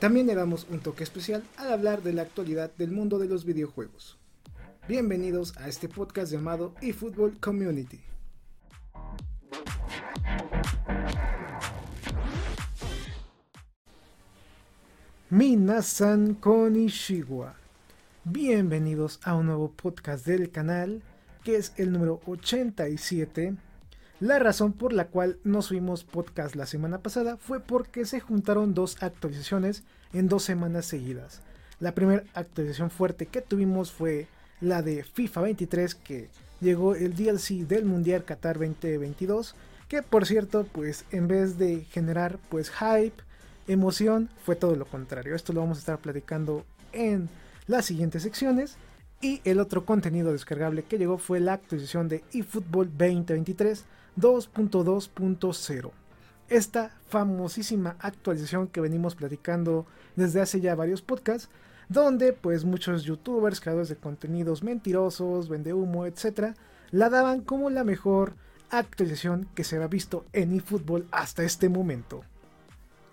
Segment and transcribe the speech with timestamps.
[0.00, 3.44] También le damos un toque especial al hablar de la actualidad del mundo de los
[3.44, 4.16] videojuegos.
[4.88, 8.00] Bienvenidos a este podcast llamado eFootball Community.
[15.28, 17.56] Minasan Konishiwa.
[18.24, 21.02] Bienvenidos a un nuevo podcast del canal,
[21.44, 23.54] que es el número 87.
[24.20, 28.74] La razón por la cual no subimos podcast la semana pasada fue porque se juntaron
[28.74, 31.40] dos actualizaciones en dos semanas seguidas.
[31.78, 34.26] La primera actualización fuerte que tuvimos fue
[34.60, 36.28] la de FIFA 23 que
[36.60, 39.54] llegó el DLC del Mundial Qatar 2022
[39.88, 43.22] que por cierto pues en vez de generar pues hype
[43.68, 45.34] emoción fue todo lo contrario.
[45.34, 47.30] Esto lo vamos a estar platicando en
[47.66, 48.76] las siguientes secciones.
[49.20, 53.84] Y el otro contenido descargable que llegó fue la actualización de eFootball 2023
[54.16, 55.90] 2.2.0.
[56.48, 61.48] Esta famosísima actualización que venimos platicando desde hace ya varios podcasts,
[61.88, 66.54] donde pues muchos youtubers, creadores de contenidos mentirosos, vende humo, etc.,
[66.90, 68.34] la daban como la mejor
[68.70, 72.22] actualización que se había visto en eFootball hasta este momento.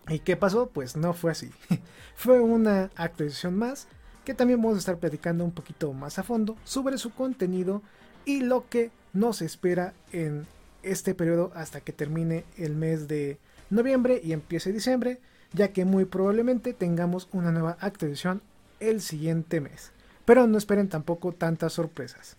[0.08, 0.68] ¿Y qué pasó?
[0.68, 1.52] Pues no fue así.
[2.16, 3.88] fue una actualización más
[4.28, 7.82] que también vamos a estar platicando un poquito más a fondo sobre su contenido
[8.26, 10.46] y lo que nos espera en
[10.84, 13.38] este periodo hasta que termine el mes de
[13.70, 15.22] noviembre y empiece diciembre,
[15.54, 18.42] ya que muy probablemente tengamos una nueva actualización
[18.82, 19.94] el siguiente mes.
[20.26, 22.36] Pero no esperen tampoco tantas sorpresas.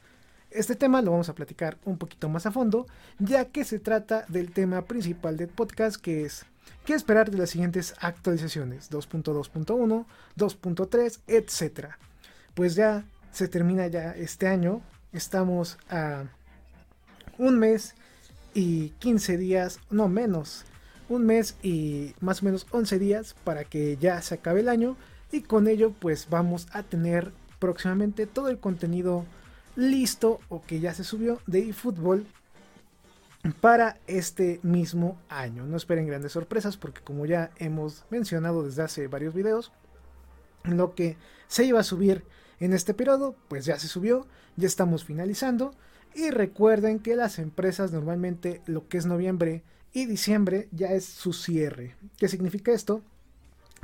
[0.51, 2.87] Este tema lo vamos a platicar un poquito más a fondo,
[3.19, 6.45] ya que se trata del tema principal del podcast que es
[6.89, 8.91] ¿Qué esperar de las siguientes actualizaciones?
[8.91, 10.07] 2.2.1,
[10.39, 11.91] 2.3, etc.
[12.55, 14.81] Pues ya se termina ya este año.
[15.13, 16.25] Estamos a
[17.37, 17.95] un mes
[18.55, 20.65] y 15 días, no menos,
[21.11, 24.97] un mes y más o menos 11 días para que ya se acabe el año
[25.31, 29.27] y con ello pues vamos a tener próximamente todo el contenido
[29.77, 32.27] listo o que ya se subió de eFootball
[33.61, 35.67] para este mismo año.
[35.67, 39.73] No esperen grandes sorpresas porque como ya hemos mencionado desde hace varios videos,
[40.65, 41.17] lo que
[41.47, 42.25] se iba a subir
[42.61, 44.27] en este periodo, pues ya se subió,
[44.57, 45.73] ya estamos finalizando.
[46.15, 49.63] Y recuerden que las empresas normalmente lo que es noviembre
[49.93, 51.95] y diciembre ya es su cierre.
[52.17, 53.03] ¿Qué significa esto?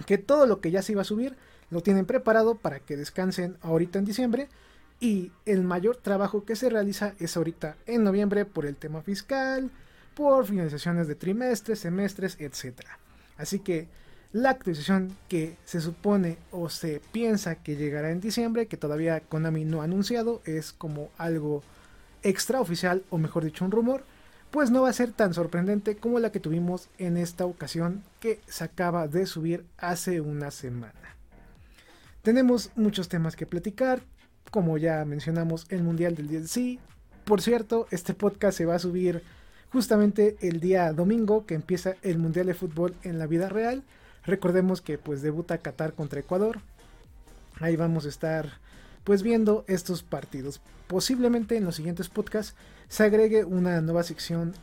[0.06, 1.36] Que todo lo que ya se iba a subir
[1.71, 4.48] lo tienen preparado para que descansen ahorita en diciembre
[5.04, 9.70] y el mayor trabajo que se realiza es ahorita en noviembre por el tema fiscal,
[10.15, 12.81] por finalizaciones de trimestres, semestres, etc.
[13.37, 13.87] Así que
[14.32, 19.66] la actualización que se supone o se piensa que llegará en diciembre, que todavía Konami
[19.66, 21.62] no ha anunciado, es como algo
[22.22, 24.04] extraoficial o mejor dicho un rumor,
[24.50, 28.41] pues no va a ser tan sorprendente como la que tuvimos en esta ocasión que
[28.47, 31.15] se acaba de subir hace una semana.
[32.22, 34.00] Tenemos muchos temas que platicar,
[34.50, 36.78] como ya mencionamos, el Mundial del DLC.
[37.25, 39.22] Por cierto, este podcast se va a subir
[39.72, 43.83] justamente el día domingo que empieza el Mundial de Fútbol en la vida real.
[44.25, 46.60] Recordemos que pues debuta Qatar contra Ecuador.
[47.60, 48.60] Ahí vamos a estar
[49.04, 50.60] pues viendo estos partidos.
[50.87, 52.54] Posiblemente en los siguientes podcasts
[52.88, 54.54] se agregue una nueva sección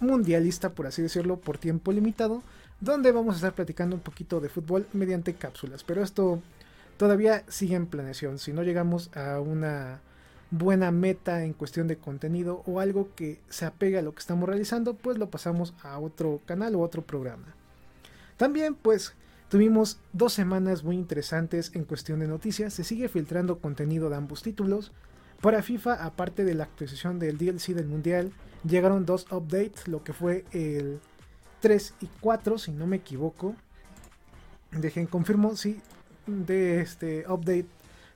[0.00, 2.42] mundialista, por así decirlo, por tiempo limitado,
[2.80, 5.84] donde vamos a estar platicando un poquito de fútbol mediante cápsulas.
[5.84, 6.40] Pero esto
[7.00, 8.38] todavía sigue en planeación.
[8.38, 10.02] Si no llegamos a una
[10.50, 14.46] buena meta en cuestión de contenido o algo que se apegue a lo que estamos
[14.46, 17.54] realizando, pues lo pasamos a otro canal o otro programa.
[18.36, 19.14] También pues
[19.48, 22.74] tuvimos dos semanas muy interesantes en cuestión de noticias.
[22.74, 24.92] Se sigue filtrando contenido de ambos títulos.
[25.40, 28.30] Para FIFA, aparte de la actualización del DLC del Mundial,
[28.62, 31.00] llegaron dos updates, lo que fue el
[31.60, 33.56] 3 y 4, si no me equivoco.
[34.70, 35.80] Dejen confirmo, sí,
[36.46, 37.66] de este update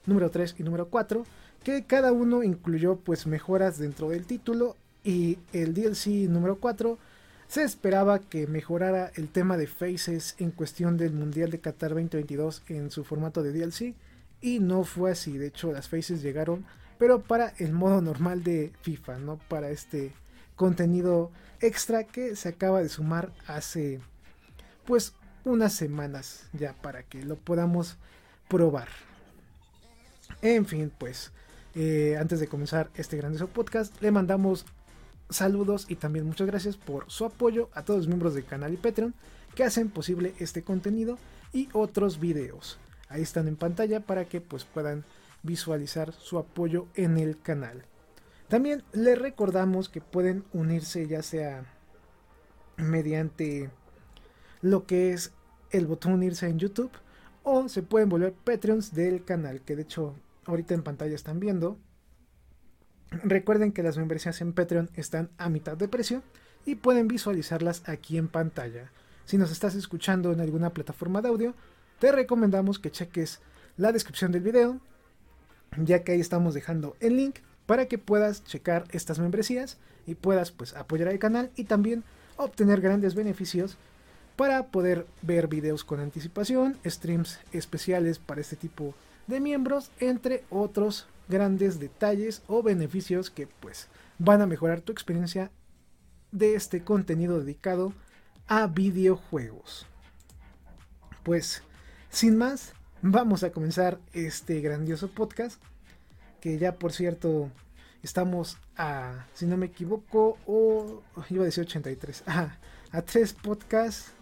[0.06, 1.25] número 3 y número 4,
[1.62, 6.99] que cada uno incluyó pues mejoras dentro del título y el DLC número 4
[7.46, 12.62] se esperaba que mejorara el tema de faces en cuestión del Mundial de Qatar 2022
[12.69, 13.94] en su formato de DLC
[14.40, 16.64] y no fue así, de hecho las faces llegaron
[16.99, 20.12] pero para el modo normal de FIFA, no para este
[20.56, 24.00] contenido extra que se acaba de sumar hace
[24.84, 25.14] pues
[25.44, 27.96] unas semanas ya para que lo podamos
[28.49, 28.88] probar.
[30.43, 31.32] En fin, pues
[31.75, 34.67] eh, antes de comenzar este grandioso podcast, le mandamos
[35.31, 38.76] saludos y también muchas gracias por su apoyo a todos los miembros del canal y
[38.76, 39.14] Patreon
[39.55, 41.19] que hacen posible este contenido
[41.52, 42.79] y otros videos.
[43.08, 45.05] Ahí están en pantalla para que pues puedan
[45.43, 47.85] visualizar su apoyo en el canal.
[48.49, 51.64] También les recordamos que pueden unirse ya sea
[52.76, 53.70] mediante
[54.64, 55.32] lo que es
[55.72, 56.90] el botón unirse en YouTube
[57.43, 60.14] o se pueden volver Patreons del canal que de hecho
[60.46, 61.76] ahorita en pantalla están viendo.
[63.11, 66.22] Recuerden que las membresías en Patreon están a mitad de precio
[66.64, 68.90] y pueden visualizarlas aquí en pantalla.
[69.26, 71.55] Si nos estás escuchando en alguna plataforma de audio,
[71.99, 73.40] te recomendamos que cheques
[73.76, 74.81] la descripción del video,
[75.76, 79.76] ya que ahí estamos dejando el link para que puedas checar estas membresías
[80.06, 82.02] y puedas pues apoyar al canal y también
[82.38, 83.76] obtener grandes beneficios
[84.36, 88.94] para poder ver videos con anticipación, streams especiales para este tipo
[89.26, 93.88] de miembros, entre otros grandes detalles o beneficios que pues
[94.19, 95.50] van a mejorar tu experiencia
[96.32, 97.92] de este contenido dedicado
[98.46, 99.86] a videojuegos.
[101.22, 101.62] Pues
[102.10, 105.60] sin más, vamos a comenzar este grandioso podcast
[106.40, 107.50] que ya por cierto
[108.02, 112.58] estamos a, si no me equivoco, o iba a decir 83, a,
[112.92, 114.12] a tres podcasts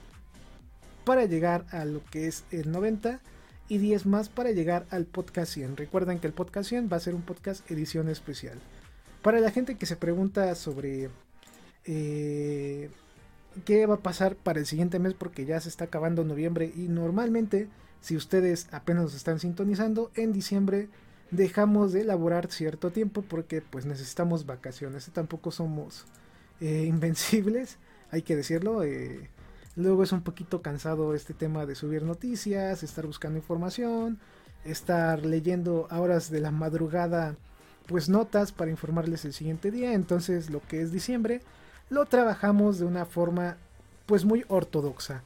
[1.04, 3.20] para llegar a lo que es el 90
[3.68, 5.76] y 10 más para llegar al podcast 100.
[5.76, 8.58] Recuerden que el podcast 100 va a ser un podcast edición especial.
[9.22, 11.10] Para la gente que se pregunta sobre
[11.84, 12.90] eh,
[13.64, 16.88] qué va a pasar para el siguiente mes porque ya se está acabando noviembre y
[16.88, 17.68] normalmente
[18.00, 20.88] si ustedes apenas nos están sintonizando en diciembre
[21.32, 25.10] dejamos de elaborar cierto tiempo porque pues necesitamos vacaciones.
[25.12, 26.04] Tampoco somos
[26.60, 27.78] eh, invencibles,
[28.10, 28.84] hay que decirlo.
[28.84, 29.28] Eh,
[29.74, 34.18] Luego es un poquito cansado este tema de subir noticias, estar buscando información,
[34.64, 37.36] estar leyendo a horas de la madrugada
[37.86, 39.94] pues notas para informarles el siguiente día.
[39.94, 41.40] Entonces lo que es diciembre
[41.88, 43.56] lo trabajamos de una forma
[44.06, 45.22] pues muy ortodoxa.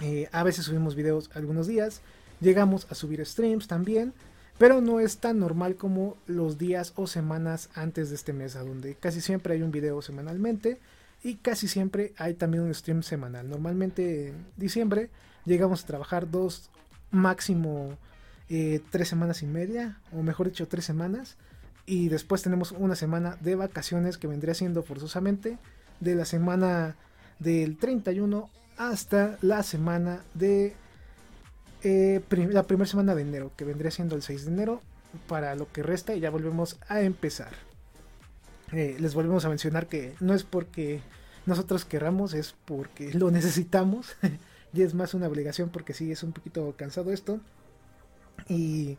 [0.00, 2.00] Eh, a veces subimos videos algunos días,
[2.40, 4.12] llegamos a subir streams también,
[4.58, 8.96] pero no es tan normal como los días o semanas antes de este mes, donde
[8.96, 10.80] casi siempre hay un video semanalmente
[11.22, 13.48] y casi siempre hay también un stream semanal.
[13.48, 15.10] Normalmente en diciembre
[15.44, 16.70] llegamos a trabajar dos,
[17.10, 17.96] máximo
[18.48, 21.36] eh, tres semanas y media, o mejor dicho, tres semanas.
[21.86, 25.58] Y después tenemos una semana de vacaciones que vendría siendo forzosamente
[26.00, 26.96] de la semana
[27.38, 30.74] del 31 hasta la semana de
[31.82, 32.20] eh,
[32.50, 34.82] la primera semana de enero, que vendría siendo el 6 de enero,
[35.28, 37.52] para lo que resta y ya volvemos a empezar.
[38.72, 41.02] Eh, les volvemos a mencionar que no es porque
[41.46, 44.16] nosotros querramos, es porque lo necesitamos.
[44.72, 47.40] y es más una obligación porque sí es un poquito cansado esto.
[48.48, 48.96] Y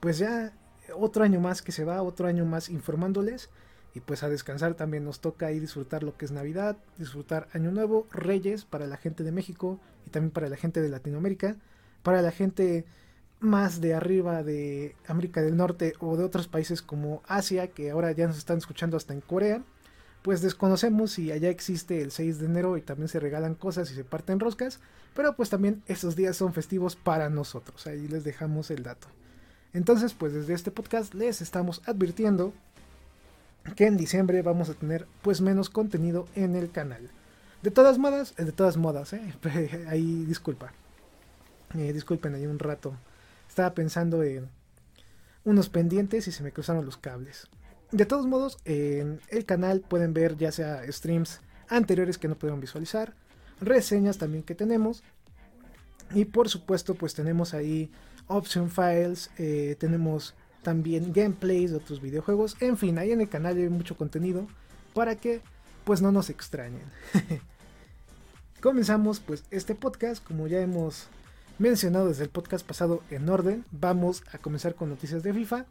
[0.00, 0.52] pues ya
[0.96, 3.50] otro año más que se va, otro año más informándoles.
[3.94, 7.72] Y pues a descansar también nos toca ahí disfrutar lo que es Navidad, disfrutar Año
[7.72, 11.56] Nuevo, Reyes para la gente de México y también para la gente de Latinoamérica,
[12.02, 12.84] para la gente
[13.40, 18.12] más de arriba de América del Norte o de otros países como Asia, que ahora
[18.12, 19.62] ya nos están escuchando hasta en Corea,
[20.22, 23.94] pues desconocemos si allá existe el 6 de enero y también se regalan cosas y
[23.94, 24.80] se parten roscas,
[25.14, 29.08] pero pues también esos días son festivos para nosotros, ahí les dejamos el dato.
[29.72, 32.52] Entonces, pues desde este podcast les estamos advirtiendo
[33.76, 37.10] que en diciembre vamos a tener pues menos contenido en el canal.
[37.62, 39.34] De todas modas, de todas modas, ¿eh?
[39.88, 40.72] ahí disculpa.
[41.76, 42.94] Eh, disculpen ahí un rato
[43.58, 44.48] estaba pensando en
[45.44, 47.48] unos pendientes y se me cruzaron los cables.
[47.90, 52.60] De todos modos, en el canal pueden ver ya sea streams anteriores que no pudieron
[52.60, 53.14] visualizar,
[53.60, 55.02] reseñas también que tenemos.
[56.14, 57.90] Y por supuesto, pues tenemos ahí
[58.28, 62.56] option files, eh, tenemos también gameplays de otros videojuegos.
[62.60, 64.46] En fin, ahí en el canal hay mucho contenido
[64.94, 65.40] para que
[65.82, 66.84] pues no nos extrañen.
[68.60, 71.08] Comenzamos pues este podcast, como ya hemos
[71.58, 75.66] mencionado desde el podcast pasado en orden, vamos a comenzar con noticias de FIFA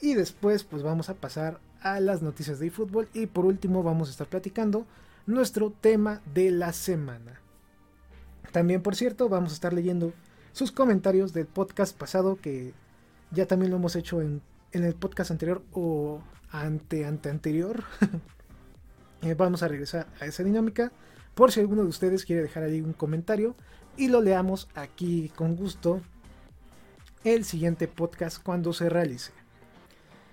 [0.00, 4.08] y después pues vamos a pasar a las noticias de eFootball y por último vamos
[4.08, 4.84] a estar platicando
[5.26, 7.40] nuestro tema de la semana.
[8.50, 10.12] También por cierto vamos a estar leyendo
[10.52, 12.74] sus comentarios del podcast pasado que
[13.30, 14.42] ya también lo hemos hecho en,
[14.72, 17.84] el podcast anterior o ante ante anterior.
[19.20, 20.92] Eh, vamos a regresar a esa dinámica
[21.34, 23.56] por si alguno de ustedes quiere dejar ahí un comentario
[23.98, 26.00] y lo leamos aquí con gusto
[27.24, 29.32] el siguiente podcast cuando se realice.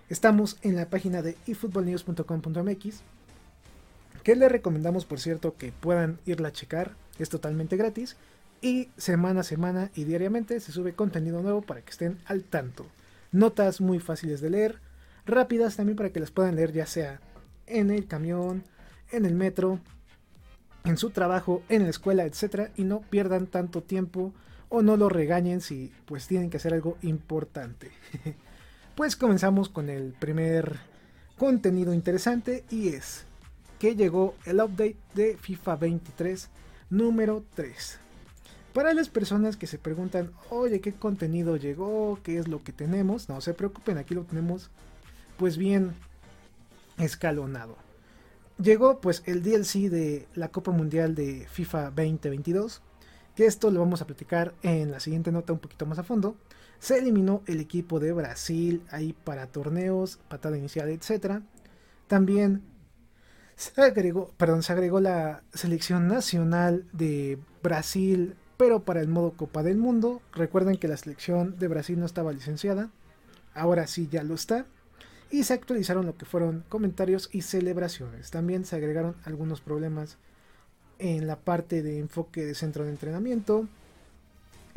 [0.08, 3.02] Estamos en la página de efootballnews.com.mx
[4.24, 8.16] que les recomendamos por cierto que puedan irla a checar, es totalmente gratis
[8.62, 12.86] y semana a semana y diariamente se sube contenido nuevo para que estén al tanto.
[13.32, 14.80] notas muy fáciles de leer,
[15.26, 17.20] rápidas también para que las puedan leer ya sea
[17.66, 18.64] en el camión,
[19.12, 19.80] en el metro,
[20.86, 24.34] en su trabajo, en la escuela, etcétera, y no pierdan tanto tiempo
[24.70, 27.92] o no lo regañen si pues tienen que hacer algo importante.
[28.96, 30.80] pues comenzamos con el primer
[31.38, 33.26] contenido interesante y es
[33.80, 36.50] que llegó el update de FIFA 23
[36.90, 38.00] número 3.
[38.74, 42.20] Para las personas que se preguntan, oye, ¿qué contenido llegó?
[42.24, 43.30] ¿Qué es lo que tenemos?
[43.30, 44.70] No se preocupen, aquí lo tenemos
[45.38, 45.94] pues bien
[46.98, 47.85] escalonado.
[48.58, 52.82] Llegó pues el DLC de la Copa Mundial de FIFA 2022,
[53.36, 56.38] que esto lo vamos a platicar en la siguiente nota un poquito más a fondo.
[56.80, 61.42] Se eliminó el equipo de Brasil ahí para torneos, patada inicial, etc.
[62.08, 62.64] También
[63.58, 69.64] se agregó, perdón, se agregó la selección nacional de Brasil, pero para el modo Copa
[69.64, 70.22] del Mundo.
[70.32, 72.90] Recuerden que la selección de Brasil no estaba licenciada,
[73.54, 74.66] ahora sí ya lo está.
[75.36, 78.32] Y se actualizaron lo que fueron comentarios y celebraciones.
[78.32, 80.16] También se agregaron algunos problemas
[80.98, 83.68] en la parte de enfoque de centro de entrenamiento,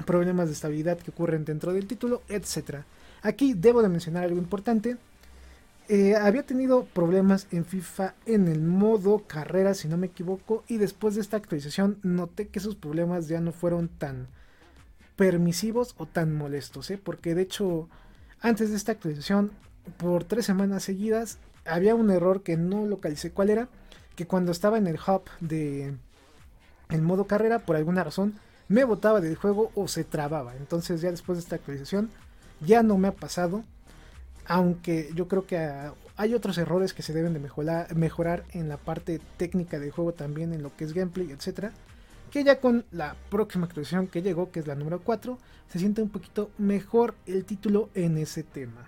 [0.05, 2.81] problemas de estabilidad que ocurren dentro del título, etc.
[3.23, 4.97] Aquí debo de mencionar algo importante.
[5.89, 10.79] Eh, había tenido problemas en FIFA en el modo carrera, si no me equivoco, y
[10.79, 14.27] después de esta actualización noté que esos problemas ya no fueron tan
[15.15, 16.99] permisivos o tan molestos, ¿eh?
[16.99, 17.89] porque de hecho
[18.41, 19.51] antes de esta actualización,
[19.89, 23.69] por tres semanas seguidas, había un error que no localicé cuál era,
[24.17, 25.95] que cuando estaba en el hub de
[26.91, 28.35] el modo carrera, por alguna razón,
[28.69, 30.57] me botaba del juego o se trababa.
[30.57, 32.11] Entonces ya después de esta actualización
[32.61, 33.65] ya no me ha pasado.
[34.47, 35.71] Aunque yo creo que
[36.17, 40.13] hay otros errores que se deben de mejorar, mejorar en la parte técnica del juego
[40.13, 41.73] también, en lo que es gameplay, etcétera.
[42.31, 46.03] Que ya con la próxima actualización que llegó, que es la número 4, se siente
[46.03, 48.87] un poquito mejor el título en ese tema.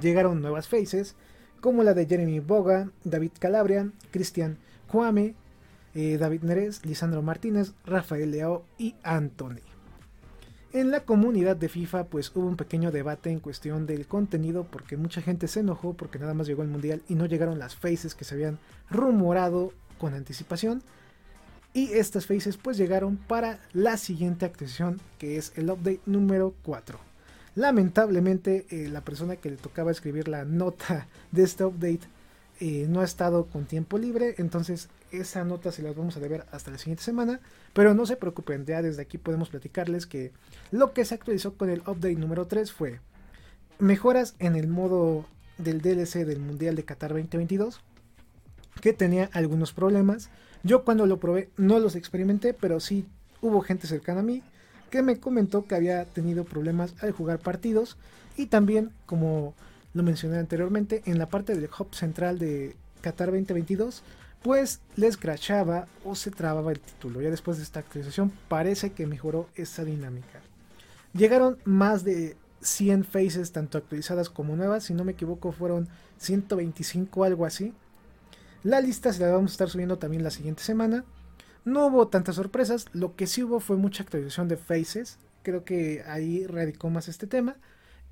[0.00, 1.16] Llegaron nuevas faces,
[1.60, 4.58] como la de Jeremy Boga, David Calabria, Cristian
[4.90, 5.34] Kwame,
[5.94, 9.60] eh, David Neres, Lisandro Martínez, Rafael Leao y Anthony.
[10.72, 14.96] En la comunidad de FIFA pues hubo un pequeño debate en cuestión del contenido porque
[14.96, 18.14] mucha gente se enojó porque nada más llegó el mundial y no llegaron las faces
[18.14, 18.58] que se habían
[18.88, 20.82] rumorado con anticipación.
[21.74, 27.11] Y estas faces pues llegaron para la siguiente actualización que es el update número 4.
[27.54, 32.00] Lamentablemente eh, la persona que le tocaba escribir la nota de este update
[32.60, 36.46] eh, no ha estado con tiempo libre, entonces esa nota se las vamos a deber
[36.52, 37.40] hasta la siguiente semana.
[37.72, 40.32] Pero no se preocupen, ya desde aquí podemos platicarles que
[40.70, 43.00] lo que se actualizó con el update número 3 fue
[43.78, 45.26] mejoras en el modo
[45.58, 47.80] del DLC del Mundial de Qatar 2022,
[48.80, 50.30] que tenía algunos problemas.
[50.62, 53.06] Yo cuando lo probé no los experimenté, pero sí
[53.40, 54.42] hubo gente cercana a mí
[54.92, 57.96] que me comentó que había tenido problemas al jugar partidos
[58.36, 59.54] y también como
[59.94, 64.02] lo mencioné anteriormente, en la parte del hub central de Qatar 2022,
[64.42, 67.22] pues les crashaba o se trababa el título.
[67.22, 70.40] Ya después de esta actualización parece que mejoró esa dinámica.
[71.14, 77.24] Llegaron más de 100 faces, tanto actualizadas como nuevas, si no me equivoco fueron 125
[77.24, 77.72] algo así.
[78.62, 81.02] La lista se la vamos a estar subiendo también la siguiente semana.
[81.64, 85.18] No hubo tantas sorpresas, lo que sí hubo fue mucha actualización de faces.
[85.42, 87.56] Creo que ahí radicó más este tema.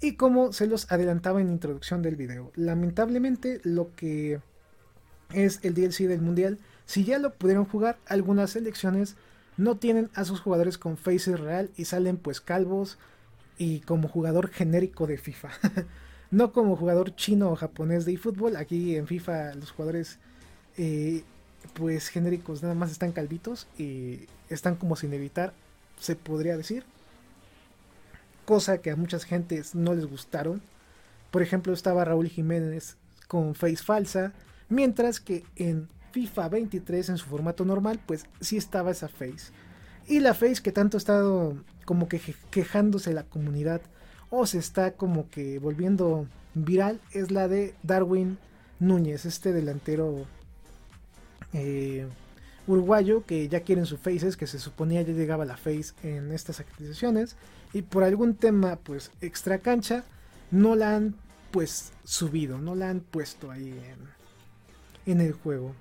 [0.01, 4.41] Y como se los adelantaba en introducción del video, lamentablemente lo que
[5.33, 9.17] es el DLC del mundial, si ya lo pudieron jugar, algunas selecciones
[9.57, 12.99] no tienen a sus jugadores con faces real y salen pues calvos
[13.59, 15.51] y como jugador genérico de FIFA.
[16.31, 18.57] no como jugador chino o japonés de eFootball.
[18.57, 20.19] Aquí en FIFA los jugadores
[20.79, 21.25] eh,
[21.75, 25.53] pues genéricos nada más están calvitos y están como sin evitar,
[25.99, 26.85] se podría decir
[28.51, 30.61] cosa que a muchas gentes no les gustaron.
[31.31, 32.97] Por ejemplo, estaba Raúl Jiménez
[33.29, 34.33] con face falsa,
[34.69, 39.53] mientras que en FIFA 23 en su formato normal, pues sí estaba esa face.
[40.09, 43.83] Y la face que tanto ha estado como que quejándose la comunidad
[44.31, 48.37] o se está como que volviendo viral es la de Darwin
[48.81, 50.27] Núñez, este delantero
[51.53, 52.07] eh,
[52.67, 56.61] uruguayo que ya quieren su faces, que se suponía ya llegaba la face en estas
[56.61, 57.37] actualizaciones
[57.73, 60.05] y por algún tema pues extra cancha
[60.51, 61.15] no la han
[61.51, 63.75] pues subido, no la han puesto ahí
[65.07, 65.75] en, el juego.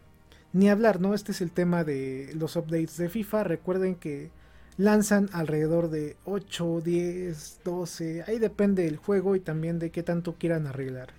[0.54, 1.14] Ni hablar, ¿no?
[1.14, 3.44] Este es el tema de los updates de FIFA.
[3.44, 4.32] Recuerden que
[4.78, 8.24] lanzan alrededor de 8, 10, 12.
[8.26, 11.10] Ahí depende del juego y también de qué tanto quieran arreglar.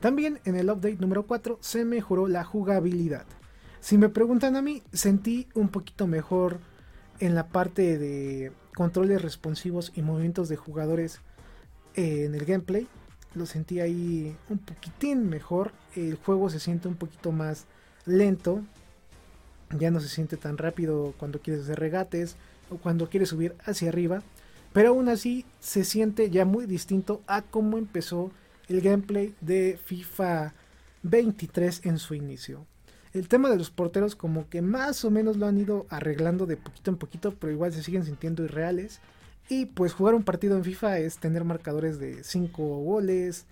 [0.00, 3.26] También en el update número 4 se mejoró la jugabilidad.
[3.80, 6.60] Si me preguntan a mí, sentí un poquito mejor
[7.18, 11.20] en la parte de controles responsivos y movimientos de jugadores
[11.94, 12.86] eh, en el gameplay.
[13.34, 15.72] Lo sentí ahí un poquitín mejor.
[15.96, 17.66] El juego se siente un poquito más
[18.04, 18.60] lento.
[19.78, 22.36] Ya no se siente tan rápido cuando quieres hacer regates
[22.68, 24.22] o cuando quieres subir hacia arriba.
[24.74, 28.30] Pero aún así se siente ya muy distinto a cómo empezó
[28.68, 30.52] el gameplay de FIFA
[31.02, 32.66] 23 en su inicio.
[33.12, 36.56] El tema de los porteros como que más o menos lo han ido arreglando de
[36.56, 39.00] poquito en poquito, pero igual se siguen sintiendo irreales.
[39.48, 43.46] Y pues jugar un partido en FIFA es tener marcadores de 5 goles,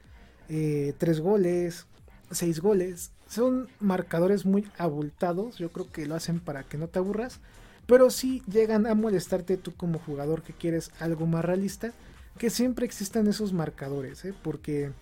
[0.47, 1.87] 3 eh, goles,
[2.31, 3.11] 6 goles.
[3.27, 7.41] Son marcadores muy abultados, yo creo que lo hacen para que no te aburras.
[7.87, 11.93] Pero sí llegan a molestarte tú como jugador que quieres algo más realista,
[12.39, 14.35] que siempre existan esos marcadores, ¿eh?
[14.43, 14.93] porque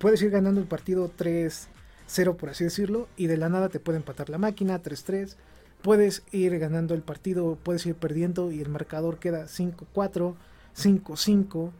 [0.00, 1.68] puedes ir ganando el partido 3
[2.08, 5.36] 0 por así decirlo, y de la nada te puede empatar la máquina 3-3.
[5.82, 10.34] Puedes ir ganando el partido, puedes ir perdiendo y el marcador queda 5-4,
[10.74, 11.70] 5-5.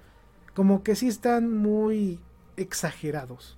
[0.54, 2.20] Como que sí están muy
[2.56, 3.56] exagerados.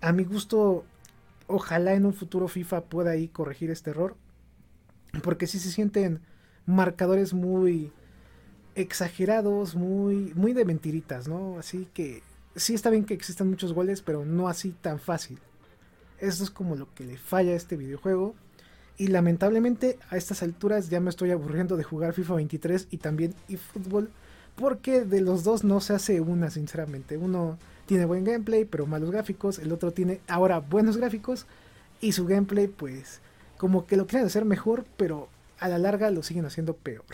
[0.00, 0.84] A mi gusto,
[1.46, 4.16] ojalá en un futuro FIFA pueda ahí corregir este error.
[5.22, 6.20] Porque sí se sienten
[6.66, 7.92] marcadores muy
[8.74, 11.58] exagerados, muy, muy de mentiritas, ¿no?
[11.58, 12.22] Así que
[12.56, 15.38] sí está bien que existan muchos goles, pero no así tan fácil.
[16.18, 18.34] Eso es como lo que le falla a este videojuego.
[18.98, 23.34] Y lamentablemente a estas alturas ya me estoy aburriendo de jugar FIFA 23 y también
[23.48, 24.10] eFootball.
[24.56, 27.16] Porque de los dos no se hace una, sinceramente.
[27.16, 29.58] Uno tiene buen gameplay, pero malos gráficos.
[29.58, 31.46] El otro tiene ahora buenos gráficos.
[32.02, 33.20] Y su gameplay, pues,
[33.56, 35.28] como que lo quieren hacer mejor, pero
[35.58, 37.04] a la larga lo siguen haciendo peor.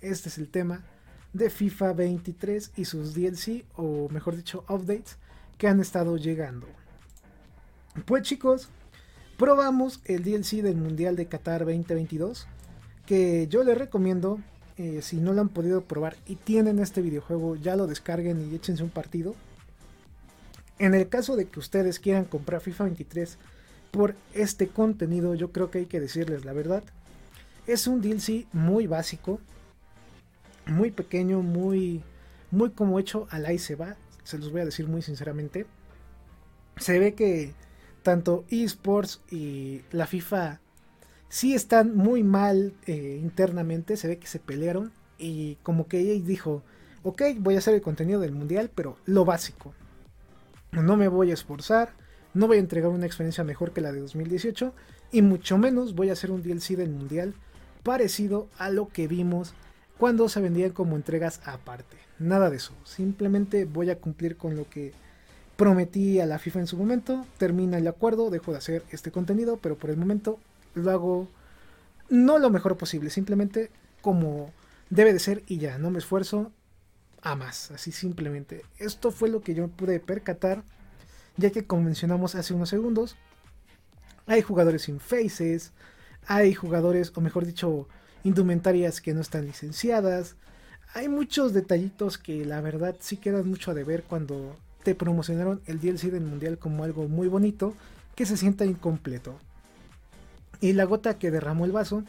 [0.00, 0.82] Este es el tema
[1.32, 5.16] de FIFA 23 y sus DLC o mejor dicho updates
[5.58, 6.66] que han estado llegando.
[8.04, 8.68] Pues chicos,
[9.36, 12.46] probamos el DLC del Mundial de Qatar 2022
[13.06, 14.38] que yo les recomiendo
[14.76, 18.54] eh, si no lo han podido probar y tienen este videojuego ya lo descarguen y
[18.54, 19.34] échense un partido.
[20.78, 23.36] En el caso de que ustedes quieran comprar FIFA 23
[23.90, 26.82] por este contenido, yo creo que hay que decirles la verdad.
[27.66, 29.40] Es un DLC muy básico,
[30.66, 32.02] muy pequeño, muy,
[32.50, 35.66] muy como hecho al ahí se va, se los voy a decir muy sinceramente.
[36.76, 37.54] Se ve que
[38.02, 40.60] tanto esports y la FIFA
[41.28, 46.24] sí están muy mal eh, internamente, se ve que se pelearon y como que ella
[46.24, 46.62] dijo,
[47.02, 49.74] ok, voy a hacer el contenido del mundial, pero lo básico.
[50.72, 51.92] No me voy a esforzar,
[52.34, 54.74] no voy a entregar una experiencia mejor que la de 2018
[55.12, 57.34] y mucho menos voy a hacer un DLC del mundial
[57.82, 59.54] parecido a lo que vimos
[60.00, 61.98] cuando se vendían como entregas aparte.
[62.18, 64.94] Nada de eso, simplemente voy a cumplir con lo que
[65.58, 69.58] prometí a la FIFA en su momento, termina el acuerdo, dejo de hacer este contenido,
[69.58, 70.40] pero por el momento
[70.72, 71.28] lo hago
[72.08, 74.50] no lo mejor posible, simplemente como
[74.88, 76.50] debe de ser y ya, no me esfuerzo
[77.20, 78.62] a más, así simplemente.
[78.78, 80.64] Esto fue lo que yo pude percatar,
[81.36, 83.16] ya que como mencionamos hace unos segundos,
[84.26, 85.72] hay jugadores sin faces,
[86.26, 87.86] hay jugadores, o mejor dicho,
[88.24, 90.36] indumentarias que no están licenciadas.
[90.94, 95.80] Hay muchos detallitos que la verdad sí quedan mucho a deber cuando te promocionaron el
[95.80, 97.74] DLC del mundial como algo muy bonito
[98.14, 99.38] que se sienta incompleto.
[100.60, 102.04] Y la gota que derramó el vaso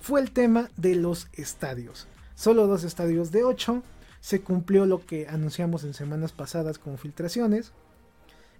[0.00, 2.06] fue el tema de los estadios.
[2.34, 3.82] Solo dos estadios de 8.
[4.20, 7.72] Se cumplió lo que anunciamos en semanas pasadas con filtraciones.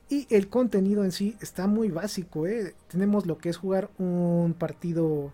[0.08, 2.46] Y el contenido en sí está muy básico.
[2.46, 2.74] ¿eh?
[2.88, 5.32] Tenemos lo que es jugar un partido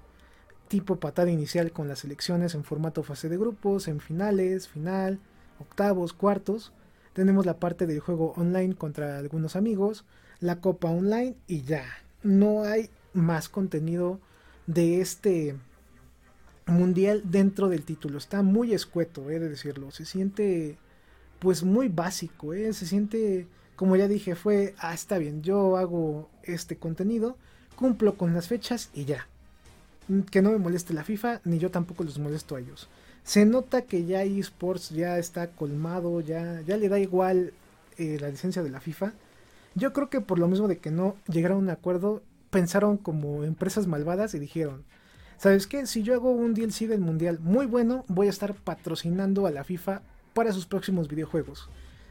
[0.68, 5.18] tipo patada inicial con las selecciones en formato fase de grupos, en finales, final,
[5.58, 6.72] octavos, cuartos.
[7.12, 10.04] Tenemos la parte del juego online contra algunos amigos,
[10.40, 11.84] la copa online y ya.
[12.22, 14.20] No hay más contenido
[14.66, 15.56] de este
[16.66, 18.18] mundial dentro del título.
[18.18, 19.90] Está muy escueto, he de decirlo.
[19.90, 20.76] Se siente
[21.38, 22.72] pues muy básico, ¿eh?
[22.72, 27.36] se siente, como ya dije, fue, ah, está bien, yo hago este contenido,
[27.76, 29.28] cumplo con las fechas y ya
[30.30, 32.88] que no me moleste la FIFA, ni yo tampoco los molesto a ellos.
[33.24, 37.52] Se nota que ya eSports ya está colmado, ya, ya le da igual
[37.98, 39.12] eh, la licencia de la FIFA.
[39.74, 43.44] Yo creo que por lo mismo de que no llegaron a un acuerdo, pensaron como
[43.44, 44.84] empresas malvadas y dijeron,
[45.36, 45.86] ¿sabes qué?
[45.86, 49.64] Si yo hago un DLC del Mundial muy bueno, voy a estar patrocinando a la
[49.64, 50.00] FIFA
[50.32, 51.68] para sus próximos videojuegos.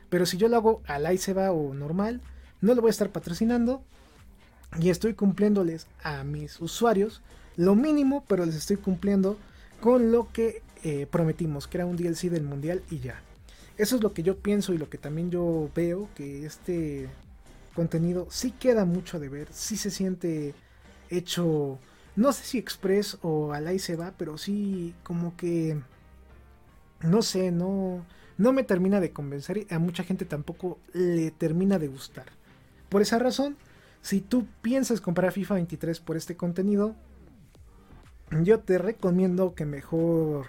[0.10, 2.22] Pero si yo lo hago al va o normal,
[2.62, 3.82] no lo voy a estar patrocinando
[4.80, 7.22] y estoy cumpliéndoles a mis usuarios
[7.58, 9.38] lo mínimo, pero les estoy cumpliendo
[9.82, 13.22] con lo que eh, prometimos, que era un DLC del mundial y ya.
[13.78, 17.10] Eso es lo que yo pienso y lo que también yo veo, que este
[17.76, 20.56] contenido sí queda mucho de ver, sí se siente
[21.10, 21.78] hecho,
[22.16, 25.80] no sé si express o al ahí se va, pero sí como que,
[27.02, 28.04] no sé, no,
[28.38, 32.26] no me termina de convencer y a mucha gente tampoco le termina de gustar.
[32.90, 33.58] Por esa razón,
[34.02, 36.96] si tú piensas comprar FIFA 23 por este contenido,
[38.32, 40.48] yo te recomiendo que mejor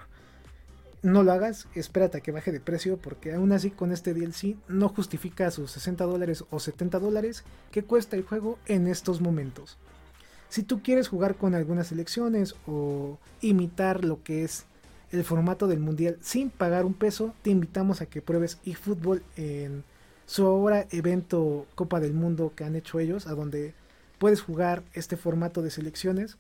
[1.03, 4.57] no lo hagas, espérate a que baje de precio porque aún así con este DLC
[4.67, 9.79] no justifica sus 60 dólares o 70 dólares que cuesta el juego en estos momentos.
[10.49, 14.65] Si tú quieres jugar con algunas selecciones o imitar lo que es
[15.13, 19.85] el formato del mundial sin pagar un peso, te invitamos a que pruebes eFootball en
[20.27, 23.75] su ahora evento Copa del Mundo que han hecho ellos, a donde
[24.19, 26.39] puedes jugar este formato de selecciones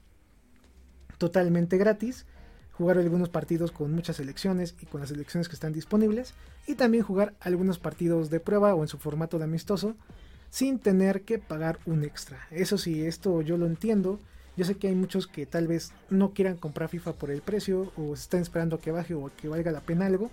[1.18, 2.24] totalmente gratis,
[2.72, 6.35] jugar algunos partidos con muchas selecciones y con las selecciones que están disponibles,
[6.66, 9.96] y también jugar algunos partidos de prueba o en su formato de amistoso
[10.50, 12.38] sin tener que pagar un extra.
[12.50, 14.18] Eso sí, esto yo lo entiendo.
[14.57, 17.92] Yo sé que hay muchos que tal vez no quieran comprar FIFA por el precio
[17.96, 20.31] o están esperando a que baje o a que valga la pena algo.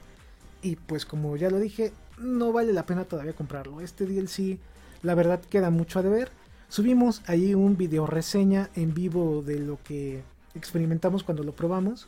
[0.62, 3.82] Y pues como ya lo dije, no vale la pena todavía comprarlo.
[3.82, 4.58] Este DLC,
[5.04, 6.30] la verdad, queda mucho a deber.
[6.69, 10.24] Subimos ahí un video reseña en vivo de lo que
[10.56, 12.08] experimentamos cuando lo probamos.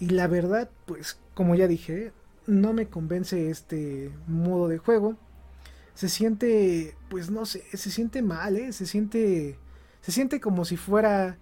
[0.00, 2.12] Y la verdad, pues como ya dije,
[2.46, 5.16] no me convence este modo de juego.
[5.94, 8.72] Se siente, pues no sé, se siente mal, ¿eh?
[8.72, 9.58] Se siente,
[10.00, 11.38] se siente como si fuera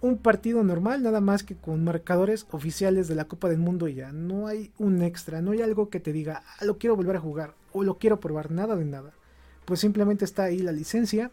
[0.00, 3.94] un partido normal, nada más que con marcadores oficiales de la Copa del Mundo y
[3.94, 4.10] ya.
[4.10, 7.20] No hay un extra, no hay algo que te diga, ah, lo quiero volver a
[7.20, 9.12] jugar o lo quiero probar, nada de nada.
[9.64, 11.30] Pues simplemente está ahí la licencia.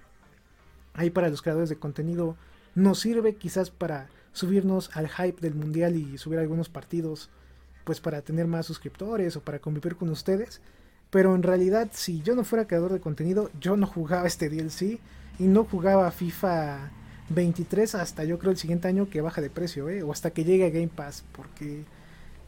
[0.94, 2.36] Ahí para los creadores de contenido
[2.76, 7.30] nos sirve quizás para subirnos al hype del mundial y subir algunos partidos,
[7.84, 10.62] pues para tener más suscriptores o para convivir con ustedes.
[11.10, 15.00] Pero en realidad, si yo no fuera creador de contenido, yo no jugaba este DLC
[15.40, 16.92] y no jugaba FIFA
[17.30, 20.04] 23 hasta yo creo el siguiente año que baja de precio, ¿eh?
[20.04, 21.86] o hasta que llegue a Game Pass, porque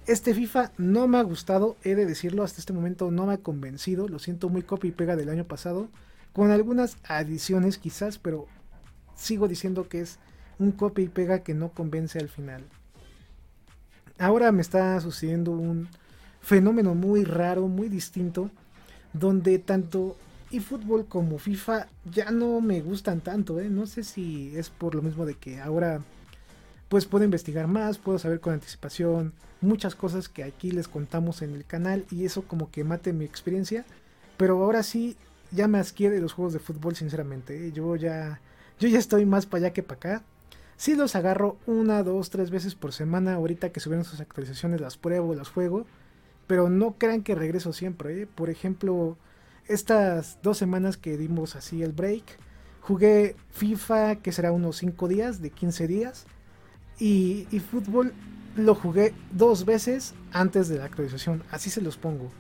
[0.08, 3.38] este FIFA no me ha gustado, he de decirlo, hasta este momento no me ha
[3.38, 5.88] convencido, lo siento muy copy y pega del año pasado,
[6.34, 8.48] con algunas adiciones quizás, pero
[9.16, 10.18] sigo diciendo que es
[10.60, 12.64] un copy y pega que no convence al final.
[14.18, 15.88] Ahora me está sucediendo un
[16.42, 18.52] fenómeno muy raro, muy distinto,
[19.14, 20.16] donde tanto
[20.60, 23.70] fútbol como FIFA ya no me gustan tanto, ¿eh?
[23.70, 26.02] No sé si es por lo mismo de que ahora
[26.90, 31.56] pues puedo investigar más, puedo saber con anticipación muchas cosas que aquí les contamos en
[31.56, 33.86] el canal y eso como que mate mi experiencia.
[34.36, 35.16] Pero ahora sí
[35.52, 37.68] ya me adquiere los juegos de fútbol sinceramente.
[37.68, 37.72] ¿eh?
[37.72, 38.42] Yo ya
[38.80, 40.24] yo ya estoy más para allá que para acá.
[40.82, 43.36] Si los agarro una, dos, tres veces por semana.
[43.36, 45.86] Ahorita que subieron sus actualizaciones las pruebo, las juego.
[46.48, 48.24] Pero no crean que regreso siempre.
[48.24, 48.26] ¿eh?
[48.26, 49.16] Por ejemplo,
[49.68, 52.24] estas dos semanas que dimos así el break,
[52.80, 56.26] jugué FIFA, que será unos 5 días, de 15 días,
[56.98, 58.12] y, fútbol
[58.56, 62.32] lo jugué dos veces antes de la actualización, así se los pongo.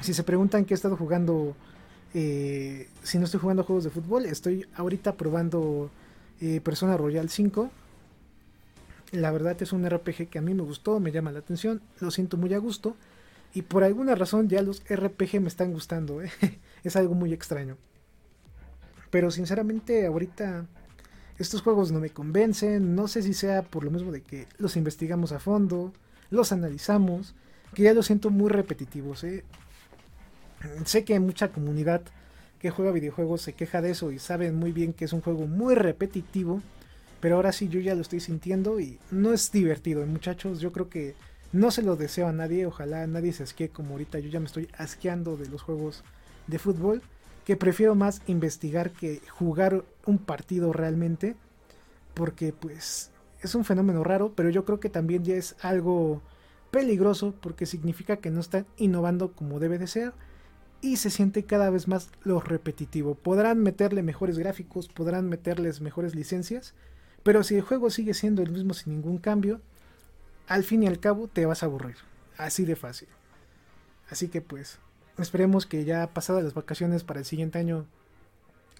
[0.00, 1.54] Si se preguntan qué he estado jugando,
[2.14, 5.90] eh, si no estoy jugando juegos de fútbol, estoy ahorita probando
[6.40, 7.70] eh, Persona Royal 5.
[9.12, 12.10] La verdad es un RPG que a mí me gustó, me llama la atención, lo
[12.10, 12.96] siento muy a gusto.
[13.54, 16.20] Y por alguna razón ya los RPG me están gustando.
[16.20, 16.30] ¿eh?
[16.84, 17.76] es algo muy extraño.
[19.10, 20.66] Pero sinceramente ahorita
[21.38, 22.94] estos juegos no me convencen.
[22.94, 25.92] No sé si sea por lo mismo de que los investigamos a fondo,
[26.30, 27.34] los analizamos,
[27.74, 29.24] que ya los siento muy repetitivos.
[29.24, 29.44] ¿eh?
[30.84, 32.02] Sé que hay mucha comunidad
[32.66, 35.46] que juega videojuegos se queja de eso y saben muy bien que es un juego
[35.46, 36.62] muy repetitivo.
[37.20, 40.04] Pero ahora sí yo ya lo estoy sintiendo y no es divertido.
[40.04, 41.14] Muchachos, yo creo que
[41.52, 44.46] no se lo deseo a nadie, ojalá nadie se asquee como ahorita yo ya me
[44.46, 46.02] estoy asqueando de los juegos
[46.48, 47.02] de fútbol,
[47.44, 51.36] que prefiero más investigar que jugar un partido realmente,
[52.14, 56.20] porque pues es un fenómeno raro, pero yo creo que también ya es algo
[56.72, 60.14] peligroso porque significa que no están innovando como debe de ser
[60.80, 63.14] y se siente cada vez más lo repetitivo.
[63.14, 66.74] Podrán meterle mejores gráficos, podrán meterles mejores licencias,
[67.22, 69.60] pero si el juego sigue siendo el mismo sin ningún cambio,
[70.46, 71.96] al fin y al cabo te vas a aburrir.
[72.36, 73.08] Así de fácil.
[74.10, 74.78] Así que pues,
[75.18, 77.86] esperemos que ya pasadas las vacaciones para el siguiente año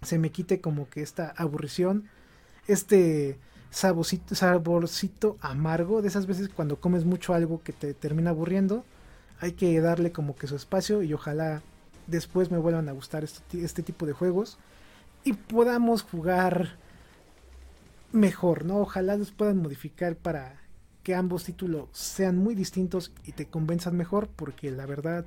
[0.02, 2.08] se me quite como que esta aburrición,
[2.68, 3.38] este
[3.70, 8.84] saborcito, saborcito amargo de esas veces cuando comes mucho algo que te termina aburriendo.
[9.40, 11.62] Hay que darle como que su espacio y ojalá
[12.06, 14.58] después me vuelvan a gustar este, este tipo de juegos
[15.24, 16.76] y podamos jugar
[18.12, 18.78] mejor, ¿no?
[18.78, 20.60] Ojalá los puedan modificar para
[21.02, 25.24] que ambos títulos sean muy distintos y te convenzan mejor, porque la verdad,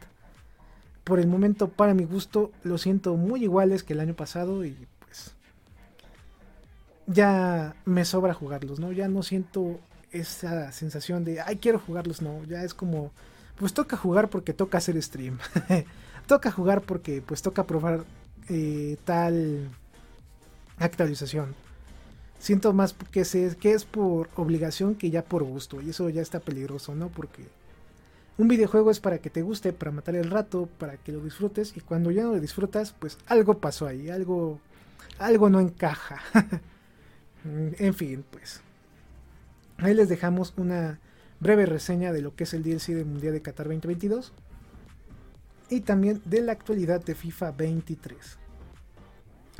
[1.04, 4.88] por el momento, para mi gusto, lo siento muy iguales que el año pasado y
[5.00, 5.36] pues
[7.08, 8.92] ya me sobra jugarlos, ¿no?
[8.92, 9.80] Ya no siento
[10.12, 13.12] esa sensación de, ay, quiero jugarlos, no, ya es como,
[13.58, 15.38] pues toca jugar porque toca hacer stream.
[16.30, 18.06] toca jugar porque pues toca probar
[18.50, 19.68] eh, tal
[20.78, 21.56] actualización.
[22.38, 25.82] Siento más que, se, que es por obligación que ya por gusto.
[25.82, 27.10] Y eso ya está peligroso, ¿no?
[27.10, 27.44] Porque
[28.38, 31.76] un videojuego es para que te guste, para matar el rato, para que lo disfrutes.
[31.76, 34.60] Y cuando ya no lo disfrutas, pues algo pasó ahí, algo,
[35.18, 36.22] algo no encaja.
[37.44, 38.62] en fin, pues.
[39.80, 41.00] Ahí les dejamos una
[41.40, 44.32] breve reseña de lo que es el DLC del Mundial de Qatar 2022
[45.70, 48.18] y también de la actualidad de FIFA 23.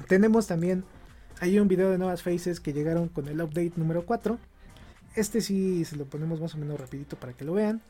[0.08, 0.84] Tenemos también
[1.40, 4.38] ahí un video de nuevas faces que llegaron con el update número 4.
[5.16, 7.82] Este sí se lo ponemos más o menos rapidito para que lo vean.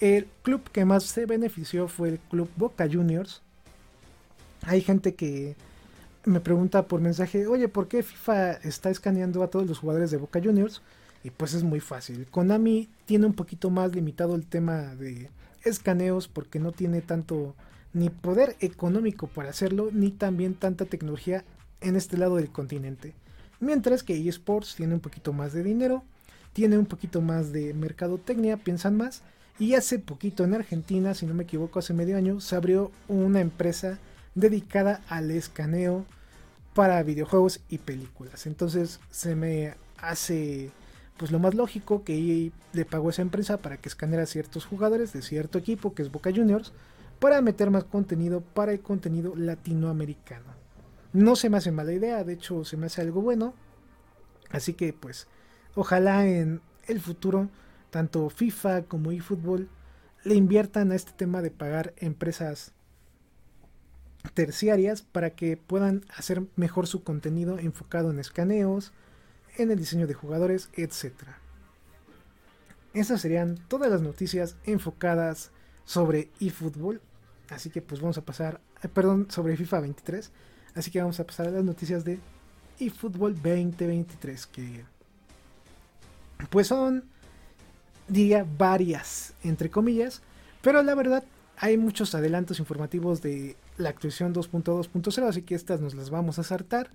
[0.00, 3.42] El club que más se benefició fue el club Boca Juniors.
[4.62, 5.56] Hay gente que
[6.24, 10.16] me pregunta por mensaje, oye, ¿por qué FIFA está escaneando a todos los jugadores de
[10.16, 10.82] Boca Juniors?
[11.22, 12.26] Y pues es muy fácil.
[12.30, 15.30] Konami tiene un poquito más limitado el tema de
[15.66, 17.54] escaneos porque no tiene tanto
[17.92, 21.44] ni poder económico para hacerlo, ni también tanta tecnología
[21.80, 23.14] en este lado del continente.
[23.60, 26.04] Mientras que eSports tiene un poquito más de dinero,
[26.52, 29.22] tiene un poquito más de mercadotecnia, piensan más.
[29.58, 33.40] Y hace poquito en Argentina, si no me equivoco, hace medio año, se abrió una
[33.40, 33.98] empresa
[34.34, 36.04] dedicada al escaneo
[36.74, 38.46] para videojuegos y películas.
[38.46, 40.70] Entonces se me hace
[41.16, 44.26] pues lo más lógico que EA le pagó a esa empresa para que escaneara a
[44.26, 46.72] ciertos jugadores de cierto equipo que es Boca Juniors
[47.18, 50.54] para meter más contenido para el contenido latinoamericano.
[51.12, 53.54] No se me hace mala idea, de hecho se me hace algo bueno.
[54.50, 55.26] Así que pues
[55.74, 57.48] ojalá en el futuro
[57.90, 59.68] tanto FIFA como eFootball
[60.24, 62.72] le inviertan a este tema de pagar empresas
[64.34, 68.92] terciarias para que puedan hacer mejor su contenido enfocado en escaneos,
[69.56, 71.12] en el diseño de jugadores, etc.
[72.94, 75.50] Esas serían todas las noticias enfocadas
[75.84, 77.00] sobre eFootball.
[77.50, 80.32] Así que pues vamos a pasar, eh, perdón, sobre FIFA 23.
[80.74, 82.18] Así que vamos a pasar a las noticias de
[82.78, 84.84] eFootball 2023 que
[86.50, 87.04] pues son
[88.08, 90.22] diría varias entre comillas,
[90.62, 91.24] pero la verdad
[91.56, 96.42] hay muchos adelantos informativos de la actualización 2.2.0, así que estas nos las vamos a
[96.42, 96.90] saltar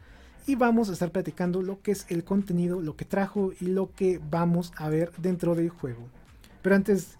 [0.47, 3.91] y vamos a estar platicando lo que es el contenido, lo que trajo y lo
[3.93, 6.07] que vamos a ver dentro del juego.
[6.61, 7.17] Pero antes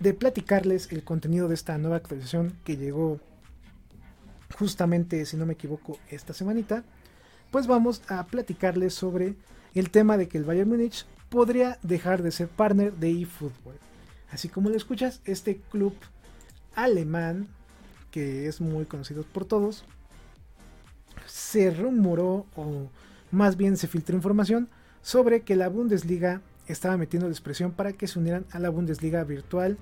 [0.00, 3.20] de platicarles el contenido de esta nueva actualización que llegó
[4.58, 6.84] justamente, si no me equivoco, esta semanita,
[7.50, 9.34] pues vamos a platicarles sobre
[9.74, 13.78] el tema de que el Bayern Múnich podría dejar de ser partner de eFootball.
[14.30, 15.94] Así como lo escuchas, este club
[16.74, 17.48] alemán,
[18.10, 19.84] que es muy conocido por todos,
[21.26, 22.88] se rumoró o
[23.30, 24.68] más bien se filtró información
[25.02, 29.78] sobre que la Bundesliga estaba metiendo expresión para que se unieran a la Bundesliga virtual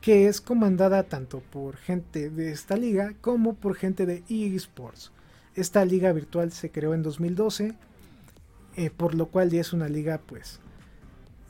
[0.00, 5.10] que es comandada tanto por gente de esta liga como por gente de eSports.
[5.54, 7.74] Esta liga virtual se creó en 2012,
[8.76, 10.60] eh, por lo cual ya es una liga pues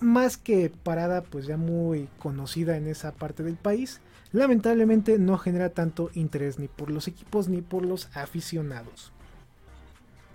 [0.01, 4.01] más que parada pues ya muy conocida en esa parte del país.
[4.33, 9.13] Lamentablemente no genera tanto interés ni por los equipos ni por los aficionados.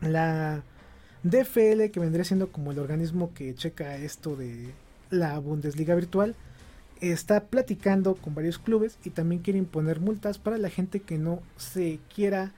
[0.01, 0.63] La
[1.23, 4.73] DFL, que vendría siendo como el organismo que checa esto de
[5.11, 6.35] la Bundesliga virtual,
[7.01, 11.41] está platicando con varios clubes y también quiere imponer multas para la gente que no
[11.57, 12.53] se quiera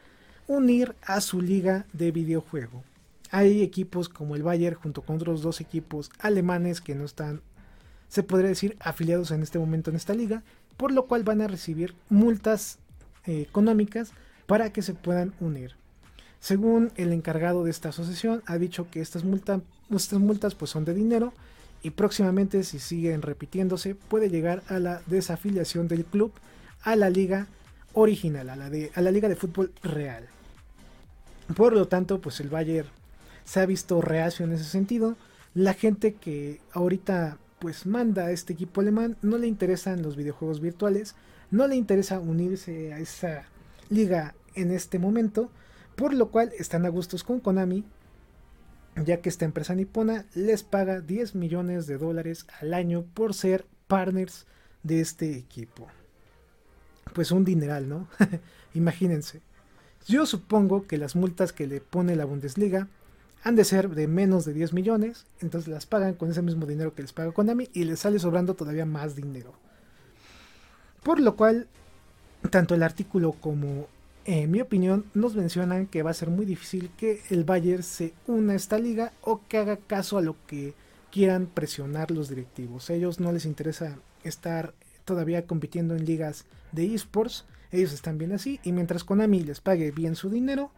[0.48, 2.84] unir a su liga de videojuego.
[3.32, 7.42] Hay equipos como el Bayern junto con otros dos equipos alemanes que no están,
[8.08, 10.44] se podría decir, afiliados en este momento en esta liga,
[10.78, 12.80] por lo cual van a recibir multas
[13.26, 14.12] eh, económicas
[14.46, 15.76] para que se puedan unir.
[16.44, 21.32] Según el encargado de esta asociación, ha dicho que estas, multas pues son de dinero
[21.82, 26.34] y próximamente si siguen repitiéndose puede llegar a la desafiliación del club
[26.82, 27.48] a la liga
[27.94, 30.28] original, a la, de, a la liga de fútbol real.
[31.56, 32.90] Por lo tanto, pues el Bayern
[33.46, 35.16] se ha visto reacio en ese sentido.
[35.54, 40.60] La gente que ahorita pues manda a este equipo alemán no le interesan los videojuegos
[40.60, 41.16] virtuales,
[41.52, 43.46] no le interesa unirse a esa
[43.90, 45.50] liga en este momento
[45.96, 47.84] por lo cual están a gustos con Konami,
[48.96, 53.66] ya que esta empresa nipona les paga 10 millones de dólares al año por ser
[53.88, 54.46] partners
[54.84, 55.88] de este equipo.
[57.14, 58.08] Pues un dineral, ¿no?
[58.74, 59.42] Imagínense.
[60.08, 62.88] Yo supongo que las multas que le pone la Bundesliga
[63.44, 66.94] han de ser de menos de 10 millones, entonces las pagan con ese mismo dinero
[66.94, 69.54] que les paga Konami y les sale sobrando todavía más dinero.
[71.04, 71.68] Por lo cual,
[72.50, 73.88] tanto el artículo como
[74.26, 78.14] en mi opinión, nos mencionan que va a ser muy difícil que el Bayern se
[78.28, 80.74] una a esta liga o que haga caso a lo que
[81.12, 82.90] quieran presionar los directivos.
[82.90, 84.74] A ellos no les interesa estar
[85.06, 89.92] todavía compitiendo en ligas de esports, ellos están bien así, y mientras Konami les pague
[89.92, 90.72] bien su dinero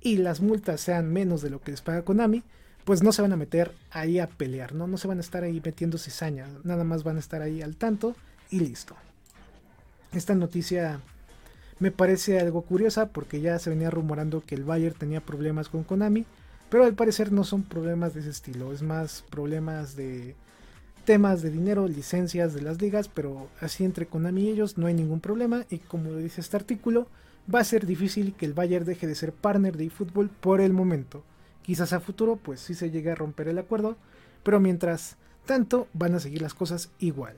[0.00, 2.42] y las multas sean menos de lo que les paga Konami,
[2.84, 4.86] pues no se van a meter ahí a pelear, ¿no?
[4.86, 7.76] No se van a estar ahí metiendo cizaña, nada más van a estar ahí al
[7.76, 8.16] tanto
[8.50, 8.96] y listo.
[10.12, 11.00] Esta noticia
[11.80, 15.82] me parece algo curiosa porque ya se venía rumorando que el Bayern tenía problemas con
[15.82, 16.26] Konami,
[16.68, 20.36] pero al parecer no son problemas de ese estilo, es más problemas de
[21.06, 24.94] temas de dinero, licencias de las ligas, pero así entre Konami y ellos no hay
[24.94, 27.08] ningún problema y como dice este artículo,
[27.52, 30.74] va a ser difícil que el Bayern deje de ser partner de eFootball por el
[30.74, 31.24] momento.
[31.62, 33.96] Quizás a futuro pues sí se llegue a romper el acuerdo,
[34.42, 35.16] pero mientras
[35.46, 37.36] tanto van a seguir las cosas igual.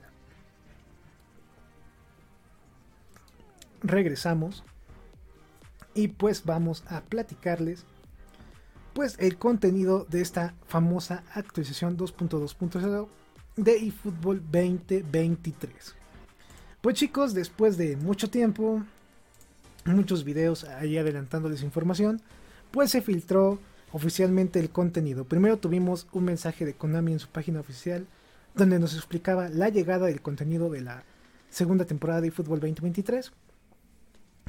[3.83, 4.63] Regresamos
[5.93, 7.85] y pues vamos a platicarles
[8.93, 13.07] pues el contenido de esta famosa actualización 2.2.0
[13.57, 15.95] de eFootball 2023.
[16.81, 18.83] Pues chicos, después de mucho tiempo,
[19.85, 22.21] muchos videos ahí adelantándoles información,
[22.71, 23.59] pues se filtró
[23.91, 25.25] oficialmente el contenido.
[25.25, 28.07] Primero tuvimos un mensaje de Konami en su página oficial
[28.55, 31.03] donde nos explicaba la llegada del contenido de la
[31.49, 33.31] segunda temporada de eFootball 2023.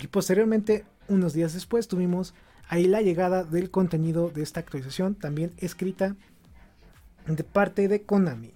[0.01, 2.35] Y posteriormente, unos días después, tuvimos
[2.69, 6.17] ahí la llegada del contenido de esta actualización, también escrita
[7.27, 8.53] de parte de Konami.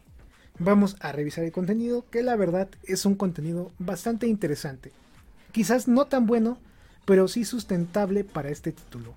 [0.58, 4.92] Vamos a revisar el contenido, que la verdad es un contenido bastante interesante.
[5.52, 6.58] Quizás no tan bueno,
[7.04, 9.14] pero sí sustentable para este título.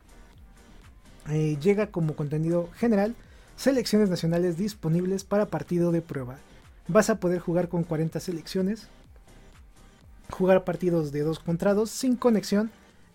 [1.29, 3.15] Eh, llega como contenido general
[3.55, 6.37] selecciones nacionales disponibles para partido de prueba.
[6.87, 8.87] Vas a poder jugar con 40 selecciones,
[10.31, 12.71] jugar partidos de 2 contra 2 sin conexión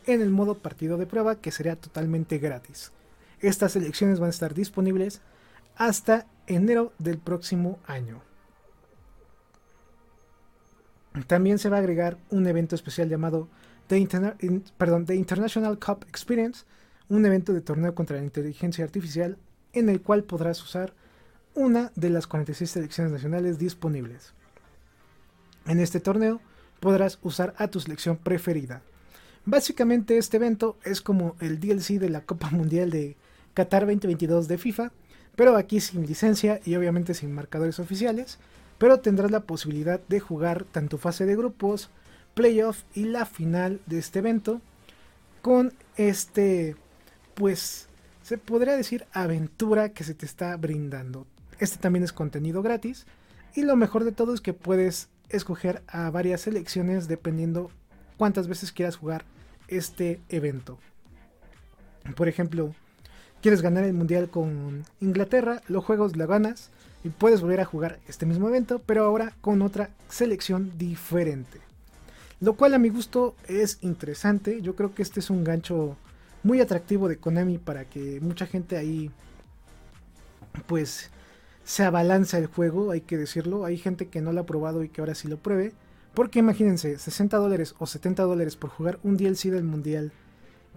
[0.07, 2.93] en el modo partido de prueba que sería totalmente gratis.
[3.41, 5.21] Estas selecciones van a estar disponibles
[5.77, 8.23] hasta enero del próximo año.
[11.27, 13.49] También se va a agregar un evento especial llamado
[13.89, 16.65] The, International Cup Experience,
[17.09, 19.39] un evento de torneo contra la inteligencia artificial
[19.73, 20.93] en el cual podrás usar
[21.55, 24.35] una de las 46 selecciones nacionales disponibles.
[25.67, 26.41] En este torneo
[26.87, 28.81] podrás usar a tu selección preferida.
[29.45, 33.17] Básicamente este evento es como el DLC de la Copa Mundial de
[33.55, 34.93] Qatar 2022 de FIFA,
[35.35, 38.39] pero aquí sin licencia y obviamente sin marcadores oficiales,
[38.79, 41.91] pero tendrás la posibilidad de jugar tanto fase de grupos,
[42.35, 44.61] playoff y la final de este evento
[45.43, 46.77] con este
[47.35, 47.89] pues
[48.23, 51.27] se podría decir aventura que se te está brindando.
[51.59, 53.07] Este también es contenido gratis
[53.57, 57.71] y lo mejor de todo es que puedes escoger a varias selecciones dependiendo
[58.17, 59.25] cuántas veces quieras jugar
[59.69, 60.79] este evento.
[62.15, 62.75] Por ejemplo,
[63.43, 66.71] quieres ganar el mundial con Inglaterra, los juegos la ganas
[67.05, 71.61] y puedes volver a jugar este mismo evento, pero ahora con otra selección diferente.
[72.41, 74.61] Lo cual a mi gusto es interesante.
[74.61, 75.97] Yo creo que este es un gancho
[76.43, 79.11] muy atractivo de Konami para que mucha gente ahí
[80.67, 81.11] pues
[81.67, 83.65] se abalanza el juego, hay que decirlo.
[83.65, 85.73] Hay gente que no lo ha probado y que ahora sí lo pruebe.
[86.15, 90.13] Porque imagínense, 60 dólares o 70 dólares por jugar un DLC del mundial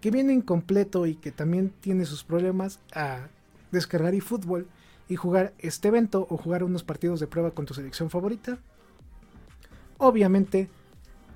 [0.02, 3.28] que viene incompleto y que también tiene sus problemas a
[3.71, 4.67] descargar eFootball
[5.08, 8.58] y jugar este evento o jugar unos partidos de prueba con tu selección favorita.
[9.99, 10.69] Obviamente,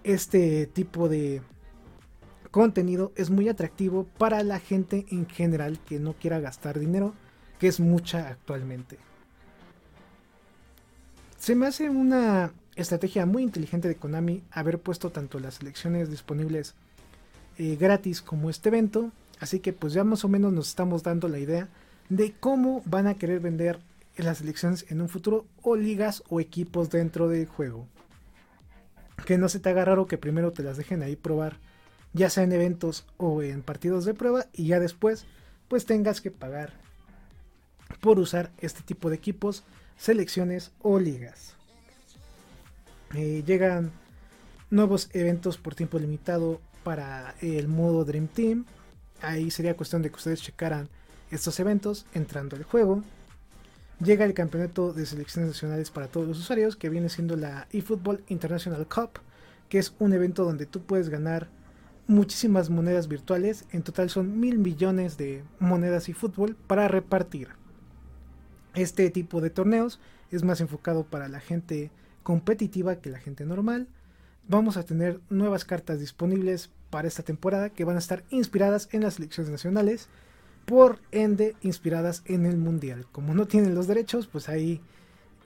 [0.04, 1.44] este tipo de
[2.50, 7.14] contenido es muy atractivo para la gente en general que no quiera gastar dinero,
[7.60, 8.98] que es mucha actualmente.
[11.44, 16.74] Se me hace una estrategia muy inteligente de Konami haber puesto tanto las selecciones disponibles
[17.58, 19.12] eh, gratis como este evento.
[19.42, 21.68] Así que pues ya más o menos nos estamos dando la idea
[22.08, 23.78] de cómo van a querer vender
[24.16, 27.90] las selecciones en un futuro o ligas o equipos dentro del juego.
[29.26, 31.58] Que no se te haga raro que primero te las dejen ahí probar,
[32.14, 35.26] ya sea en eventos o en partidos de prueba y ya después
[35.68, 36.72] pues tengas que pagar
[38.00, 39.66] por usar este tipo de equipos,
[40.04, 41.56] selecciones o ligas.
[43.16, 43.94] Eh, llegan
[44.70, 48.66] nuevos eventos por tiempo limitado para el modo Dream Team.
[49.22, 50.90] Ahí sería cuestión de que ustedes checaran
[51.32, 53.02] estos eventos entrando al juego.
[54.04, 58.26] Llega el campeonato de selecciones nacionales para todos los usuarios, que viene siendo la eFootball
[58.28, 59.22] International Cup,
[59.70, 61.48] que es un evento donde tú puedes ganar
[62.08, 63.64] muchísimas monedas virtuales.
[63.72, 67.63] En total son mil millones de monedas eFootball para repartir.
[68.76, 70.00] Este tipo de torneos
[70.32, 71.92] es más enfocado para la gente
[72.24, 73.88] competitiva que la gente normal.
[74.48, 79.02] Vamos a tener nuevas cartas disponibles para esta temporada que van a estar inspiradas en
[79.02, 80.10] las selecciones nacionales,
[80.66, 83.06] por ende inspiradas en el mundial.
[83.12, 84.82] Como no tienen los derechos, pues ahí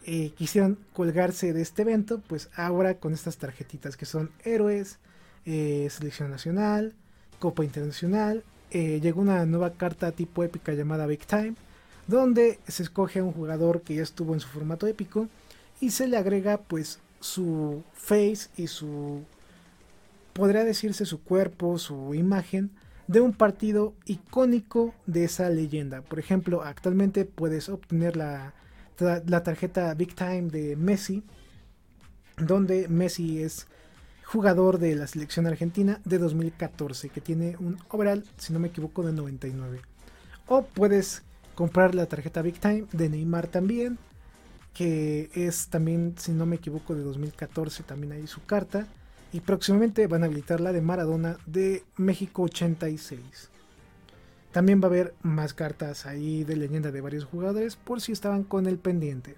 [0.05, 4.99] eh, quisieron colgarse de este evento, pues ahora con estas tarjetitas que son héroes,
[5.45, 6.93] eh, selección nacional,
[7.39, 11.55] Copa Internacional, eh, llegó una nueva carta tipo épica llamada Big Time,
[12.07, 15.27] donde se escoge a un jugador que ya estuvo en su formato épico
[15.79, 19.23] y se le agrega pues su face y su
[20.33, 22.71] podría decirse su cuerpo, su imagen
[23.07, 26.01] de un partido icónico de esa leyenda.
[26.01, 28.53] Por ejemplo, actualmente puedes obtener la,
[28.99, 31.23] la tarjeta Big Time de Messi,
[32.37, 33.67] donde Messi es
[34.25, 39.03] jugador de la selección argentina de 2014, que tiene un overall, si no me equivoco,
[39.03, 39.81] de 99.
[40.47, 41.23] O puedes
[41.57, 43.97] comprar la tarjeta Big Time de Neymar también,
[44.75, 48.85] que es también, si no me equivoco, de 2014, también hay su carta.
[49.33, 53.19] Y próximamente van a habilitar la de Maradona de México 86.
[54.51, 58.43] También va a haber más cartas ahí de leyenda de varios jugadores por si estaban
[58.43, 59.35] con el pendiente.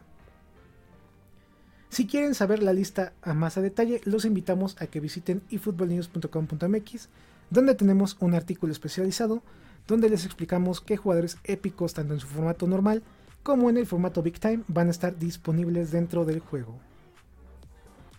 [1.87, 7.07] Si quieren saber la lista a más a detalle, los invitamos a que visiten efootballnews.com.mx,
[7.49, 9.41] donde tenemos un artículo especializado
[9.89, 13.03] donde les explicamos qué jugadores épicos, tanto en su formato normal
[13.43, 16.77] como en el formato Big Time, van a estar disponibles dentro del juego.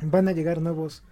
[0.03, 1.03] Van a llegar nuevos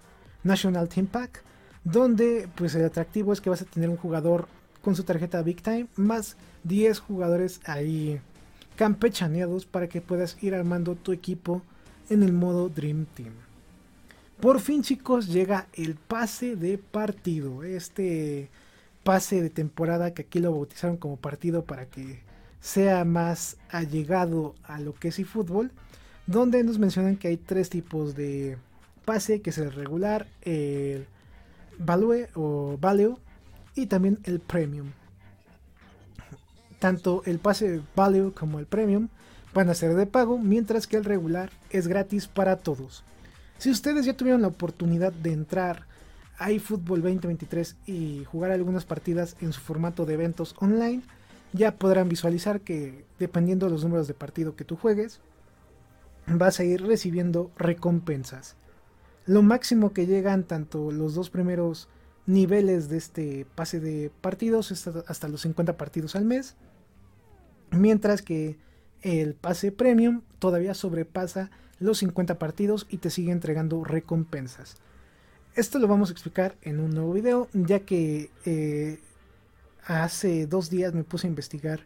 [0.42, 1.44] National Team Pack,
[1.84, 4.48] donde pues el atractivo es que vas a tener un jugador
[4.82, 8.20] con su tarjeta Big Time más 10 jugadores ahí
[8.76, 11.62] campechaneados para que puedas ir armando tu equipo
[12.10, 13.32] en el modo Dream Team.
[14.40, 18.50] Por fin chicos llega el pase de partido, este
[19.04, 22.22] pase de temporada que aquí lo bautizaron como partido para que
[22.60, 25.70] sea más allegado a lo que es eFootball,
[26.26, 28.58] donde nos mencionan que hay tres tipos de
[29.04, 31.06] pase, que es el regular, el
[31.78, 33.18] value o value
[33.74, 34.90] y también el premium.
[36.78, 39.08] Tanto el pase value como el premium
[39.54, 43.04] van a ser de pago, mientras que el regular es gratis para todos.
[43.56, 45.86] Si ustedes ya tuvieron la oportunidad de entrar
[46.38, 51.02] a eFootball 2023 y jugar algunas partidas en su formato de eventos online,
[51.52, 55.20] ya podrán visualizar que dependiendo de los números de partido que tú juegues,
[56.26, 58.56] vas a ir recibiendo recompensas.
[59.26, 61.88] Lo máximo que llegan tanto los dos primeros
[62.26, 64.70] niveles de este pase de partidos
[65.08, 66.56] hasta los 50 partidos al mes,
[67.70, 68.58] mientras que
[69.02, 74.76] el pase premium todavía sobrepasa los 50 partidos y te sigue entregando recompensas.
[75.58, 79.00] Esto lo vamos a explicar en un nuevo video, ya que eh,
[79.84, 81.80] hace dos días me puse a investigar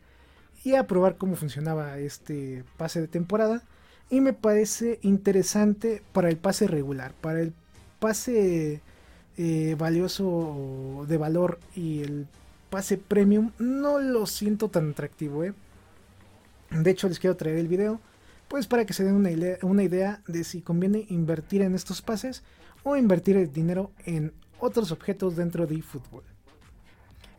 [0.63, 3.63] y a probar cómo funcionaba este pase de temporada.
[4.11, 7.55] Y me parece interesante para el pase regular, para el
[7.99, 8.83] pase
[9.39, 12.27] eh, valioso de valor y el
[12.69, 15.45] pase premium no lo siento tan atractivo.
[15.45, 15.55] ¿eh?
[16.73, 18.03] De hecho, les quiero traer el video,
[18.49, 22.43] pues para que se den una idea, de si conviene invertir en estos pases
[22.85, 26.25] o invertir el dinero en otros objetos dentro de eFootball.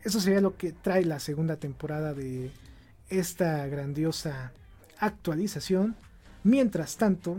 [0.03, 2.51] Eso sería lo que trae la segunda temporada de
[3.09, 4.51] esta grandiosa
[4.99, 5.95] actualización.
[6.43, 7.37] Mientras tanto,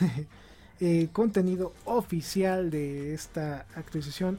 [0.80, 4.38] el contenido oficial de esta actualización,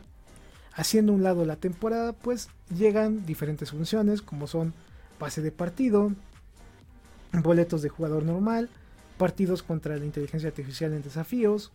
[0.73, 4.73] haciendo un lado la temporada, pues llegan diferentes funciones como son
[5.19, 6.11] pase de partido,
[7.33, 8.69] boletos de jugador normal,
[9.17, 11.71] partidos contra la inteligencia artificial en desafíos,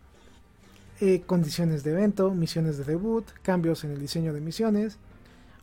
[1.05, 4.99] eh, condiciones de evento, misiones de debut, cambios en el diseño de misiones,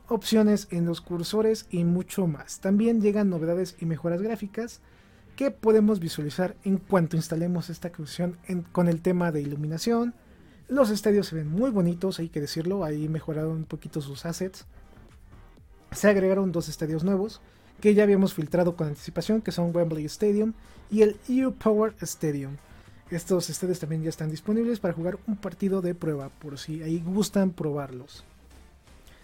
[0.07, 2.61] opciones en los cursores y mucho más.
[2.61, 4.83] También llegan novedades y mejoras gráficas
[5.37, 8.37] que podemos visualizar en cuanto instalemos esta actualización
[8.71, 10.13] con el tema de iluminación.
[10.69, 14.67] Los estadios se ven muy bonitos, hay que decirlo, ahí mejoraron un poquito sus assets.
[15.91, 17.41] Se agregaron dos estadios nuevos,
[17.81, 20.53] que ya habíamos filtrado con anticipación, que son Wembley Stadium
[20.91, 22.59] y el EU Power Stadium.
[23.11, 27.03] Estos estadios también ya están disponibles para jugar un partido de prueba, por si ahí
[27.05, 28.25] gustan probarlos.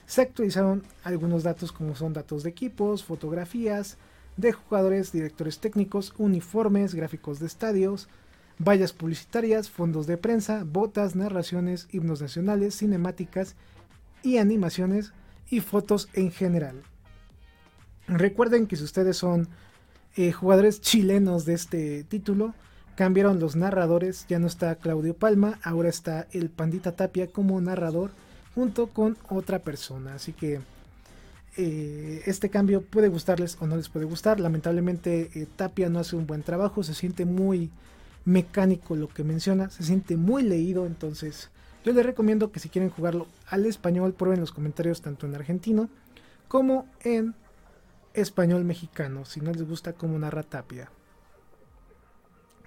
[0.06, 3.96] Se actualizaron algunos datos como son datos de equipos, fotografías
[4.36, 8.08] de jugadores, directores técnicos, uniformes, gráficos de estadios,
[8.58, 13.54] vallas publicitarias, fondos de prensa, botas, narraciones, himnos nacionales, cinemáticas
[14.22, 15.12] y animaciones
[15.48, 16.82] y fotos en general.
[18.08, 19.48] Recuerden que si ustedes son
[20.16, 22.54] eh, jugadores chilenos de este título,
[22.96, 28.10] cambiaron los narradores, ya no está Claudio Palma, ahora está el Pandita Tapia como narrador
[28.54, 30.14] junto con otra persona.
[30.14, 30.60] Así que
[31.58, 34.40] eh, este cambio puede gustarles o no les puede gustar.
[34.40, 37.70] Lamentablemente eh, Tapia no hace un buen trabajo, se siente muy
[38.24, 41.50] mecánico lo que menciona, se siente muy leído, entonces
[41.84, 45.88] yo les recomiendo que si quieren jugarlo al español, prueben los comentarios tanto en argentino
[46.48, 47.34] como en
[48.14, 50.90] español mexicano, si no les gusta cómo narra Tapia.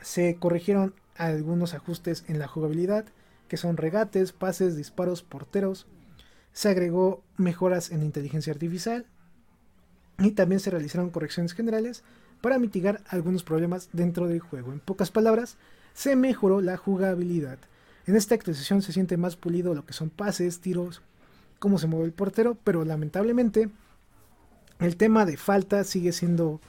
[0.01, 3.05] Se corrigieron algunos ajustes en la jugabilidad,
[3.47, 5.87] que son regates, pases, disparos, porteros.
[6.53, 9.05] Se agregó mejoras en inteligencia artificial
[10.17, 12.03] y también se realizaron correcciones generales
[12.41, 14.71] para mitigar algunos problemas dentro del juego.
[14.71, 15.57] En pocas palabras,
[15.93, 17.59] se mejoró la jugabilidad.
[18.05, 21.01] En esta actualización se siente más pulido lo que son pases, tiros,
[21.59, 23.69] cómo se mueve el portero, pero lamentablemente
[24.79, 26.61] el tema de falta sigue siendo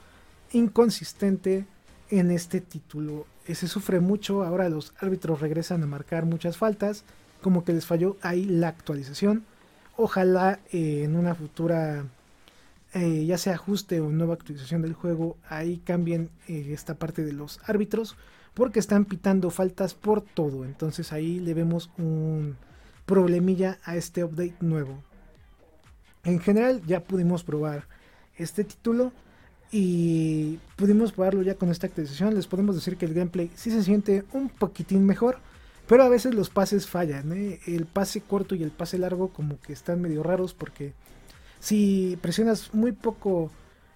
[0.51, 1.65] inconsistente
[2.11, 3.25] en este título.
[3.47, 7.03] Eh, se sufre mucho, ahora los árbitros regresan a marcar muchas faltas,
[7.41, 9.45] como que les falló ahí la actualización.
[9.97, 12.05] Ojalá eh, en una futura
[12.93, 17.59] eh, ya sea ajuste o nueva actualización del juego, ahí cambien esta parte de los
[17.65, 18.17] árbitros,
[18.53, 20.65] porque están pitando faltas por todo.
[20.65, 22.57] Entonces ahí le vemos un
[23.05, 25.01] problemilla a este update nuevo.
[26.23, 27.87] En general ya pudimos probar
[28.35, 29.13] este título
[29.71, 32.35] y pudimos probarlo ya con esta actualización.
[32.35, 35.39] Les podemos decir que el gameplay sí se siente un poquitín mejor,
[35.87, 37.31] pero a veces los pases fallan.
[37.31, 37.59] ¿eh?
[37.65, 40.93] El pase corto y el pase largo como que están medio raros porque
[41.59, 43.49] si presionas muy poco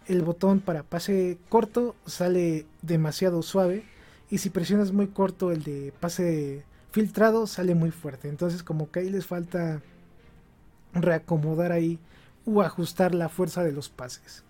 [0.07, 3.83] el botón para pase corto sale demasiado suave
[4.29, 8.29] y si presionas muy corto el de pase filtrado sale muy fuerte.
[8.29, 9.81] Entonces como que ahí les falta
[10.93, 11.99] reacomodar ahí
[12.45, 14.45] o ajustar la fuerza de los pases.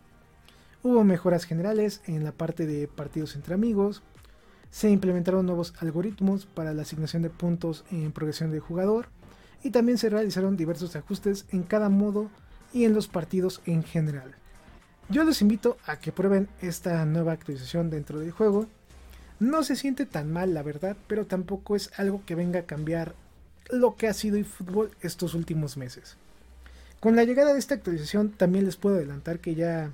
[0.85, 4.03] Hubo mejoras generales en la parte de partidos entre amigos.
[4.69, 9.07] Se implementaron nuevos algoritmos para la asignación de puntos en progresión del jugador.
[9.63, 12.29] Y también se realizaron diversos ajustes en cada modo
[12.71, 14.35] y en los partidos en general.
[15.09, 18.67] Yo los invito a que prueben esta nueva actualización dentro del juego.
[19.39, 23.15] No se siente tan mal, la verdad, pero tampoco es algo que venga a cambiar
[23.71, 26.15] lo que ha sido eFootball estos últimos meses.
[26.99, 29.89] Con la llegada de esta actualización también les puedo adelantar que ya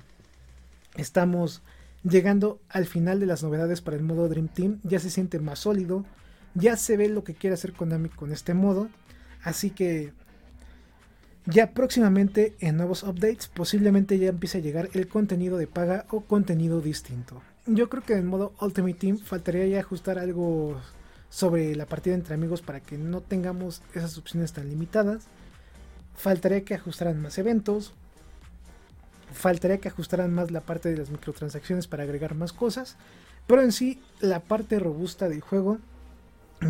[0.94, 1.62] estamos
[2.02, 4.80] llegando al final de las novedades para el modo Dream Team.
[4.82, 6.04] Ya se siente más sólido,
[6.54, 8.88] ya se ve lo que quiere hacer Konami con este modo.
[9.42, 10.12] Así que
[11.46, 16.20] ya próximamente en nuevos updates posiblemente ya empiece a llegar el contenido de paga o
[16.20, 17.42] contenido distinto.
[17.66, 20.80] Yo creo que en modo Ultimate Team faltaría ya ajustar algo
[21.30, 25.28] sobre la partida entre amigos para que no tengamos esas opciones tan limitadas
[26.14, 27.94] faltaría que ajustaran más eventos,
[29.32, 32.96] faltaría que ajustaran más la parte de las microtransacciones para agregar más cosas,
[33.46, 35.78] pero en sí la parte robusta del juego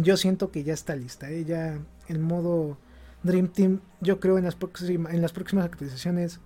[0.01, 1.45] yo siento que ya está lista, ¿eh?
[1.45, 2.79] ya el modo
[3.23, 4.57] Dream Team yo creo en las,
[4.89, 6.41] en las próximas actualizaciones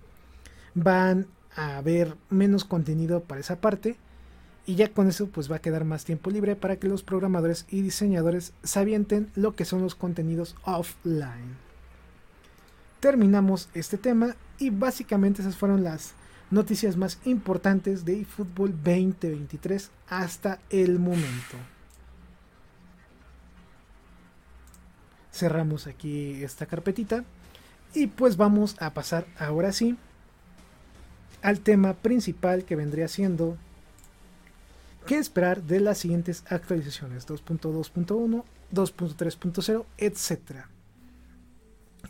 [0.73, 3.97] van a haber menos contenido para esa parte
[4.65, 7.65] y ya con eso pues va a quedar más tiempo libre para que los programadores
[7.69, 11.55] y diseñadores sabienten lo que son los contenidos offline
[12.99, 16.13] terminamos este tema y básicamente esas fueron las
[16.49, 21.57] noticias más importantes de eFootball 2023 hasta el momento.
[25.31, 27.23] Cerramos aquí esta carpetita
[27.93, 29.97] y pues vamos a pasar ahora sí
[31.41, 33.57] al tema principal que vendría siendo
[35.05, 38.43] qué esperar de las siguientes actualizaciones 2.2.1,
[38.73, 40.69] 2.3.0, etcétera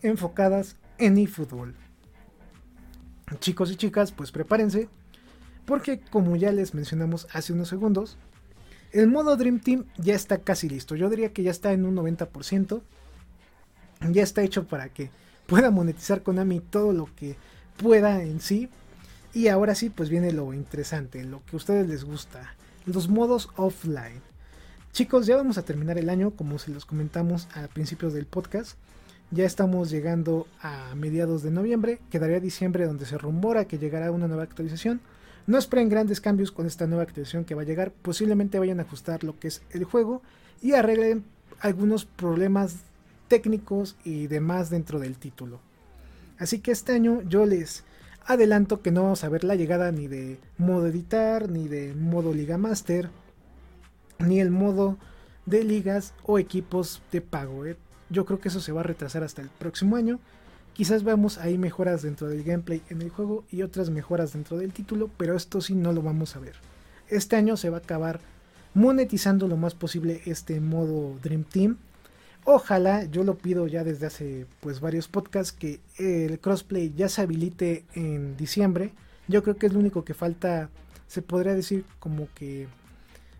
[0.02, 1.76] enfocadas en eFootball.
[3.40, 4.88] Chicos y chicas, pues prepárense,
[5.66, 8.18] porque como ya les mencionamos hace unos segundos,
[8.94, 10.96] el modo Dream Team ya está casi listo.
[10.96, 12.82] Yo diría que ya está en un 90%.
[14.12, 15.10] Ya está hecho para que
[15.46, 17.36] pueda monetizar Konami todo lo que
[17.78, 18.70] pueda en sí.
[19.34, 22.56] Y ahora sí, pues viene lo interesante, lo que a ustedes les gusta,
[22.86, 24.22] los modos offline.
[24.94, 28.78] Chicos, ya vamos a terminar el año, como se los comentamos a principios del podcast.
[29.30, 34.30] Ya estamos llegando a mediados de noviembre, quedaría diciembre donde se rumora que llegará una
[34.30, 35.02] nueva actualización.
[35.48, 38.84] No esperen grandes cambios con esta nueva actualización que va a llegar, posiblemente vayan a
[38.84, 40.22] ajustar lo que es el juego
[40.62, 41.26] y arreglen
[41.60, 42.78] algunos problemas
[43.28, 45.60] técnicos y demás dentro del título.
[46.40, 47.84] Así que este año yo les
[48.26, 52.34] adelanto que no vamos a ver la llegada ni de modo editar, ni de modo
[52.34, 53.10] Liga Master,
[54.20, 54.98] ni el modo
[55.46, 57.66] de ligas o equipos de pago.
[57.66, 57.76] ¿eh?
[58.10, 60.20] Yo creo que eso se va a retrasar hasta el próximo año.
[60.74, 64.74] Quizás veamos ahí mejoras dentro del gameplay en el juego y otras mejoras dentro del
[64.74, 66.56] título, pero esto sí no lo vamos a ver.
[67.10, 68.20] Este año se va a acabar
[68.74, 71.78] monetizando lo más posible este modo Dream Team.
[72.44, 77.22] Ojalá, yo lo pido ya desde hace pues varios podcasts que el crossplay ya se
[77.22, 78.94] habilite en diciembre.
[79.28, 80.70] Yo creo que es lo único que falta,
[81.08, 82.68] se podría decir como que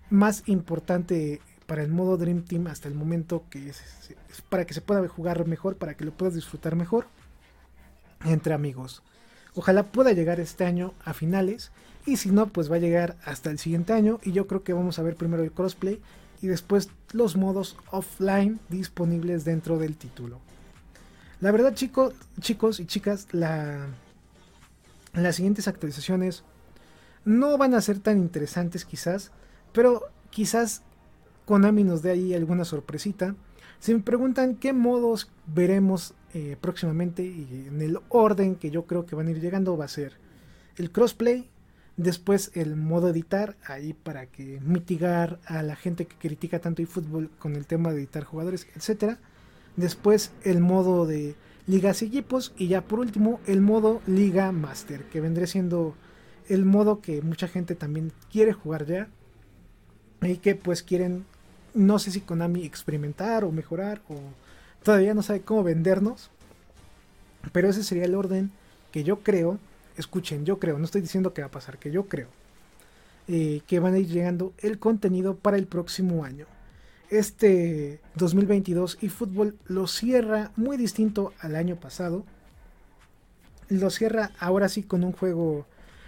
[0.10, 3.84] más importante para el modo Dream Team hasta el momento que es,
[4.50, 7.06] para que se pueda jugar mejor, para que lo puedas disfrutar mejor
[8.26, 9.04] entre amigos.
[9.54, 11.72] Ojalá pueda llegar este año a finales
[12.06, 14.74] y si no, pues va a llegar hasta el siguiente año y yo creo que
[14.74, 16.02] vamos a ver primero el crossplay
[16.42, 20.40] y después los modos offline disponibles dentro del título.
[21.42, 23.88] La verdad chicos, chicos y chicas, la,
[25.14, 26.44] las siguientes actualizaciones
[27.26, 29.32] no van a ser tan interesantes quizás,
[29.74, 30.82] pero quizás
[31.48, 33.34] Konami nos dé ahí alguna sorpresita.
[33.80, 39.06] Si me preguntan qué modos veremos eh, próximamente y en el orden que yo creo
[39.06, 40.18] que van a ir llegando va a ser
[40.76, 41.50] el crossplay,
[41.96, 47.30] después el modo editar, ahí para que mitigar a la gente que critica tanto eFootball
[47.40, 49.18] con el tema de editar jugadores, etcétera.
[49.78, 51.36] Después el modo de
[51.66, 55.96] ligas y equipos y ya por último el modo liga master, que vendría siendo
[56.50, 59.08] el modo que mucha gente también quiere jugar ya
[60.22, 61.26] y que pues quieren
[61.78, 64.16] no sé si Konami experimentar o mejorar o
[64.84, 66.30] todavía no sabe cómo vendernos.
[67.54, 68.52] Pero ese sería el orden
[68.92, 69.60] que yo creo,
[69.96, 72.28] escuchen, yo creo, no estoy diciendo que va a pasar, que yo creo,
[73.28, 76.46] eh, que van a ir llegando el contenido para el próximo año.
[77.10, 82.26] Este 2022 y fútbol lo cierra muy distinto al año pasado.
[83.70, 85.66] Lo cierra ahora sí con un juego,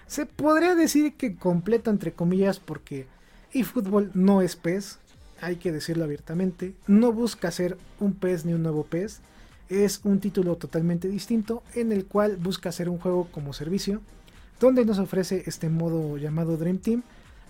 [0.07, 3.05] se podría decir que completo entre comillas porque
[3.53, 4.99] eFootball no es PES,
[5.41, 9.21] hay que decirlo abiertamente, no busca ser un PES ni un nuevo PES,
[9.69, 14.01] es un título totalmente distinto en el cual busca ser un juego como servicio,
[14.59, 17.03] donde nos ofrece este modo llamado Dream Team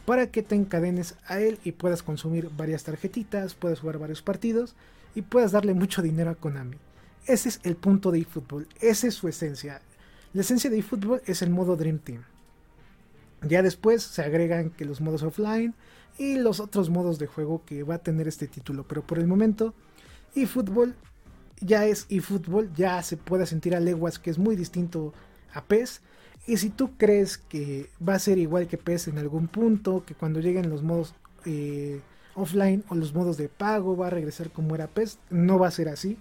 [0.06, 4.76] para que te encadenes a él y puedas consumir varias tarjetitas, puedas jugar varios partidos
[5.16, 6.78] y puedas darle mucho dinero a Konami.
[7.26, 9.82] Ese es el punto de eFootball, esa es su esencia.
[10.34, 12.24] La esencia de eFootball es el modo Dream Team.
[13.42, 15.74] Ya después se agregan que los modos offline,
[16.20, 18.86] y los otros modos de juego que va a tener este título.
[18.88, 19.74] Pero por el momento,
[20.36, 20.94] eFootball
[21.62, 25.14] ya es eFootball, ya se puede sentir a leguas que es muy distinto
[25.54, 26.02] a PES.
[26.46, 30.16] Y si tú crees que va a ser igual que PES en algún punto, que
[30.16, 31.16] cuando lleguen los modos
[31.46, 32.02] eh,
[32.36, 35.72] offline o los modos de pago va a regresar como era PES, no va a
[35.72, 36.18] ser así.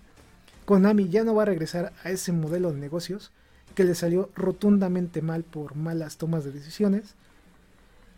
[0.64, 3.32] Konami ya no va a regresar a ese modelo de negocios
[3.74, 7.14] que le salió rotundamente mal por malas tomas de decisiones.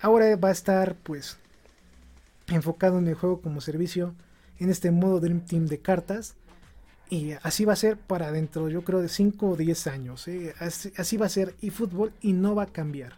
[0.00, 1.38] Ahora va a estar pues
[2.50, 4.14] enfocado en el juego como servicio
[4.58, 6.36] en este modo Dream Team de cartas.
[7.08, 10.28] Y así va a ser para dentro, yo creo, de 5 o 10 años.
[10.28, 10.54] ¿eh?
[10.60, 13.14] Así, va a ser eFootball y no va a cambiar.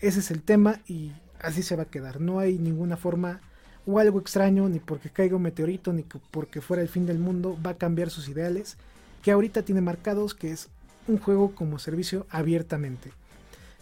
[0.00, 2.20] Ese es el tema y así se va a quedar.
[2.20, 3.40] No hay ninguna forma
[3.86, 7.56] o algo extraño, ni porque caiga un meteorito, ni porque fuera el fin del mundo,
[7.64, 8.76] va a cambiar sus ideales.
[9.22, 10.68] Que ahorita tiene marcados que es
[11.06, 13.12] un juego como servicio abiertamente.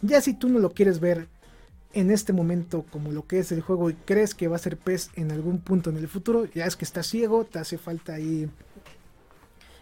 [0.02, 1.28] Ya si tú no lo quieres ver
[1.92, 4.76] en este momento como lo que es el juego y crees que va a ser
[4.76, 8.20] PES en algún punto en el futuro, ya es que estás ciego, te hace falta
[8.20, 8.50] ir,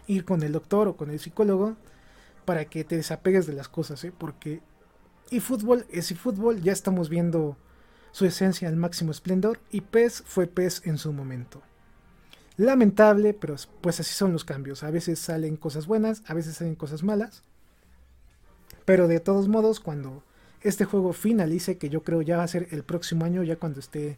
[0.07, 1.75] ir con el doctor o con el psicólogo
[2.45, 4.13] para que te desapegues de las cosas, ¿eh?
[4.17, 4.61] porque
[5.29, 7.55] y fútbol es y fútbol, ya estamos viendo
[8.11, 11.61] su esencia al máximo esplendor y PES fue PES en su momento.
[12.57, 14.83] Lamentable, pero pues así son los cambios.
[14.83, 17.43] A veces salen cosas buenas, a veces salen cosas malas.
[18.83, 20.23] Pero de todos modos, cuando
[20.61, 23.79] este juego finalice, que yo creo ya va a ser el próximo año, ya cuando
[23.79, 24.17] esté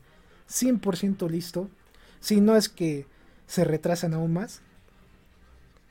[0.49, 1.69] 100% listo.
[2.19, 3.05] Si no es que
[3.47, 4.61] se retrasan aún más,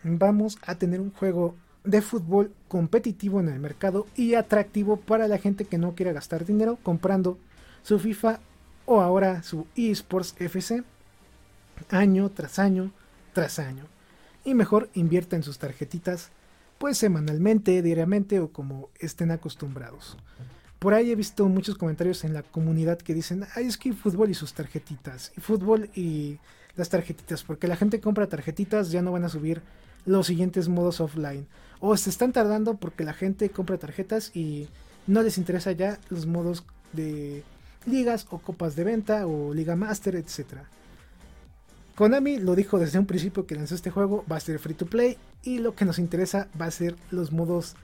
[0.03, 5.39] vamos a tener un juego de fútbol competitivo en el mercado y atractivo para la
[5.39, 7.39] gente que no quiera gastar dinero comprando
[7.83, 8.41] su FIFA
[8.87, 10.83] o ahora su eSports FC
[11.91, 12.93] año tras año
[13.33, 13.85] tras año.
[14.45, 16.31] Y mejor invierta en sus tarjetitas
[16.81, 20.17] pues semanalmente, diariamente o como estén acostumbrados.
[20.79, 24.31] Por ahí he visto muchos comentarios en la comunidad que dicen, ay, es que fútbol
[24.31, 26.39] y sus tarjetitas, y fútbol y
[26.77, 29.61] las tarjetitas, porque la gente compra tarjetitas, ya no van a subir
[30.07, 31.47] los siguientes modos offline.
[31.81, 34.67] O se están tardando porque la gente compra tarjetas y
[35.07, 36.65] no les interesa ya los modos
[36.95, 37.45] de
[37.85, 40.65] ligas o copas de venta o liga master, etcétera.
[42.01, 44.87] Konami lo dijo desde un principio que lanzó este juego, va a ser free to
[44.87, 47.77] play y lo que nos interesa va a ser los modos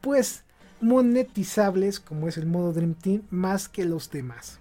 [0.00, 0.44] pues
[0.80, 4.60] monetizables como es el modo Dream Team más que los demás.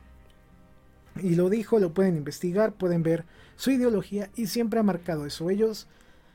[1.22, 3.26] Y lo dijo, lo pueden investigar, pueden ver
[3.58, 5.52] su ideología y siempre ha marcado eso.
[5.52, 5.86] Ellos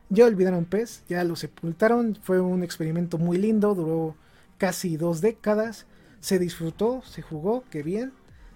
[0.08, 4.14] ya olvidaron PES, ya lo sepultaron, fue un experimento muy lindo, duró
[4.58, 5.86] casi dos décadas,
[6.20, 8.12] se disfrutó, se jugó, qué bien,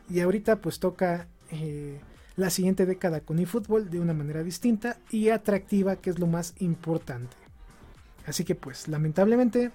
[0.09, 1.99] y ahorita pues toca eh,
[2.37, 6.55] la siguiente década con eFootball de una manera distinta y atractiva, que es lo más
[6.59, 7.37] importante.
[8.27, 9.71] Así que pues, lamentablemente,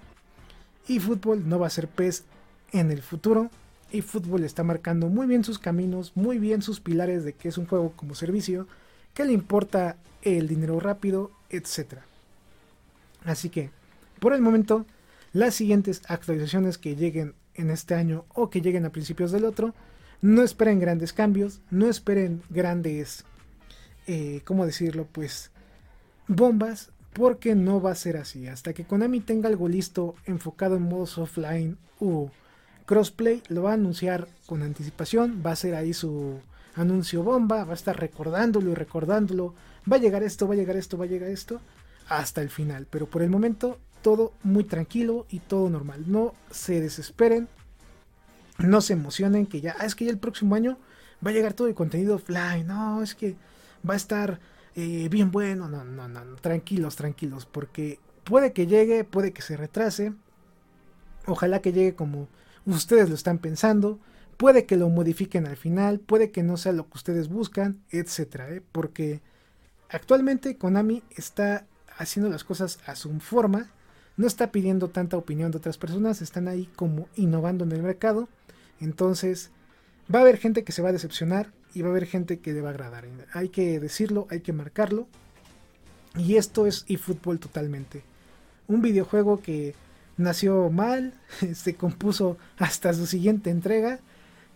[0.88, 2.24] eFootball no va a ser PES
[2.72, 3.50] en el futuro.
[3.92, 7.66] eFootball está marcando muy bien sus caminos, muy bien sus pilares de que es un
[7.66, 8.66] juego como servicio,
[9.14, 11.98] que le importa el dinero rápido, etc.
[13.24, 13.70] Así que,
[14.18, 14.84] por el momento,
[15.32, 19.74] las siguientes actualizaciones que lleguen en este año o que lleguen a principios del otro,
[20.22, 23.24] no esperen grandes cambios, no esperen grandes,
[24.06, 25.06] eh, ¿cómo decirlo?
[25.10, 25.50] Pues
[26.28, 28.46] bombas, porque no va a ser así.
[28.46, 32.30] Hasta que Konami tenga algo listo enfocado en modos offline o
[32.86, 36.40] crossplay, lo va a anunciar con anticipación, va a ser ahí su
[36.74, 39.54] anuncio bomba, va a estar recordándolo y recordándolo,
[39.90, 41.60] va a llegar esto, va a llegar esto, va a llegar esto,
[42.08, 42.86] hasta el final.
[42.90, 46.04] Pero por el momento todo muy tranquilo y todo normal.
[46.06, 47.48] No se desesperen,
[48.62, 50.78] no se emocionen que ya, ah, es que ya el próximo año
[51.24, 53.36] va a llegar todo el contenido offline, no, es que
[53.88, 54.40] va a estar
[54.74, 59.56] eh, bien bueno, no, no, no, tranquilos, tranquilos, porque puede que llegue, puede que se
[59.56, 60.12] retrase,
[61.26, 62.28] ojalá que llegue como
[62.66, 63.98] ustedes lo están pensando,
[64.36, 68.50] puede que lo modifiquen al final, puede que no sea lo que ustedes buscan, etcétera,
[68.50, 68.62] ¿eh?
[68.72, 69.20] porque
[69.88, 71.66] actualmente Konami está
[71.98, 73.70] haciendo las cosas a su forma,
[74.20, 78.28] no está pidiendo tanta opinión de otras personas, están ahí como innovando en el mercado,
[78.78, 79.50] entonces
[80.12, 82.52] va a haber gente que se va a decepcionar, y va a haber gente que
[82.52, 83.06] le va a agradar.
[83.32, 85.06] Hay que decirlo, hay que marcarlo.
[86.18, 88.02] Y esto es eFootball totalmente.
[88.66, 89.74] Un videojuego que
[90.16, 91.14] nació mal,
[91.54, 94.00] se compuso hasta su siguiente entrega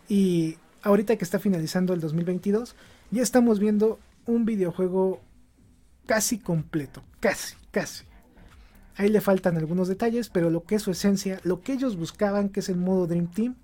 [0.08, 2.76] y ahorita que está finalizando el 2022
[3.10, 5.22] ya estamos viendo un videojuego
[6.06, 8.04] casi completo, casi, casi.
[8.96, 12.48] Ahí le faltan algunos detalles, pero lo que es su esencia, lo que ellos buscaban,
[12.48, 13.56] que es el modo Dream Team,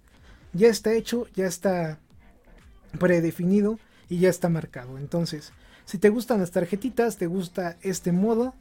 [0.53, 1.99] ya está hecho, ya está
[2.99, 3.79] predefinido
[4.09, 4.99] y ya está marcado.
[4.99, 5.53] Entonces,
[5.85, 8.55] si te gustan las tarjetitas, te gusta este modo,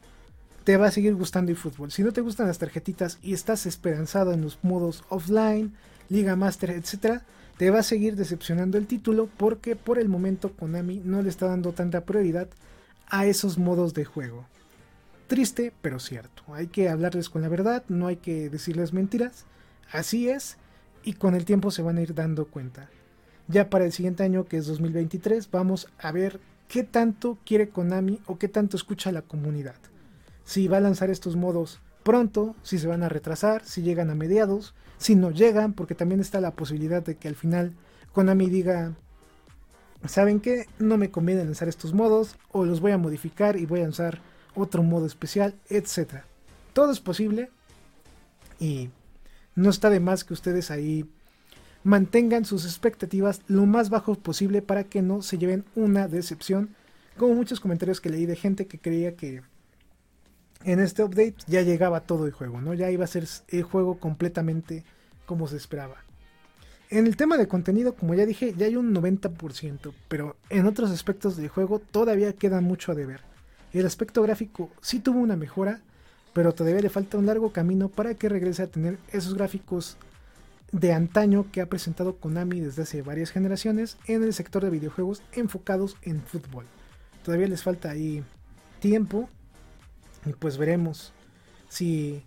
[0.64, 1.90] te va a seguir gustando eFootball.
[1.90, 5.74] Si no te gustan las tarjetitas y estás esperanzado en los modos offline,
[6.08, 7.22] Liga Master, etc.,
[7.56, 11.46] te va a seguir decepcionando el título porque por el momento Konami no le está
[11.46, 12.48] dando tanta prioridad
[13.08, 14.46] a esos modos de juego.
[15.30, 16.42] Triste, pero cierto.
[16.52, 19.46] Hay que hablarles con la verdad, no hay que decirles mentiras.
[19.92, 20.56] Así es,
[21.04, 22.90] y con el tiempo se van a ir dando cuenta
[23.50, 28.20] ya para el siguiente año, que es 2023, vamos a ver qué tanto quiere Konami
[28.26, 29.74] o qué tanto escucha la comunidad.
[30.44, 34.14] Si va a lanzar estos modos pronto, si se van a retrasar, si llegan a
[34.14, 37.74] mediados, si no llegan, porque también está la posibilidad de que al final
[38.12, 38.94] Konami diga,
[40.06, 40.66] ¿saben qué?
[40.78, 44.20] No me conviene lanzar estos modos o los voy a modificar y voy a lanzar
[44.54, 46.22] otro modo especial, etc.
[46.72, 47.50] Todo es posible
[48.58, 48.90] y
[49.54, 51.08] no está de más que ustedes ahí
[51.82, 56.74] mantengan sus expectativas lo más bajos posible para que no se lleven una decepción.
[57.16, 59.42] Como muchos comentarios que leí de gente que creía que
[60.64, 62.74] en este update ya llegaba todo el juego, ¿no?
[62.74, 64.84] Ya iba a ser el juego completamente
[65.26, 66.04] como se esperaba.
[66.90, 70.90] En el tema de contenido, como ya dije, ya hay un 90%, pero en otros
[70.90, 73.29] aspectos del juego todavía queda mucho a deber.
[73.72, 75.80] El aspecto gráfico sí tuvo una mejora,
[76.32, 79.96] pero todavía le falta un largo camino para que regrese a tener esos gráficos
[80.72, 85.22] de antaño que ha presentado Konami desde hace varias generaciones en el sector de videojuegos
[85.32, 86.66] enfocados en fútbol.
[87.24, 88.24] Todavía les falta ahí
[88.80, 89.28] tiempo
[90.26, 91.12] y pues veremos
[91.68, 92.22] si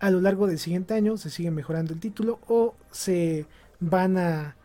[0.00, 3.46] a lo largo del siguiente año se sigue mejorando el título o se
[3.80, 4.56] van a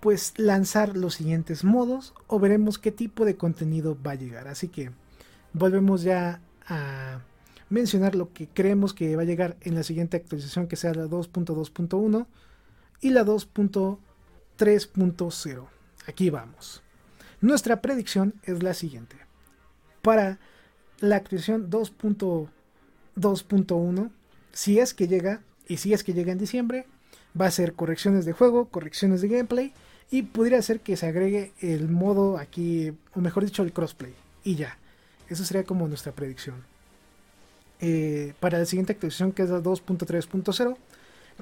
[0.00, 4.48] pues lanzar los siguientes modos o veremos qué tipo de contenido va a llegar.
[4.48, 4.90] Así que
[5.54, 7.20] volvemos ya a
[7.70, 11.06] mencionar lo que creemos que va a llegar en la siguiente actualización que sea la
[11.06, 12.26] 2.2.1
[13.00, 15.66] y la 2.3.0.
[16.06, 16.82] Aquí vamos.
[17.40, 19.16] Nuestra predicción es la siguiente.
[20.02, 20.38] Para
[21.00, 24.10] la actualización 2.2.1,
[24.52, 26.86] si es que llega, y si es que llega en diciembre,
[27.40, 29.72] va a ser correcciones de juego, correcciones de gameplay,
[30.10, 34.14] y podría ser que se agregue el modo aquí, o mejor dicho, el crossplay.
[34.44, 34.78] Y ya.
[35.34, 36.64] Eso sería como nuestra predicción.
[37.80, 40.76] Eh, para la siguiente actualización, que es la 2.3.0,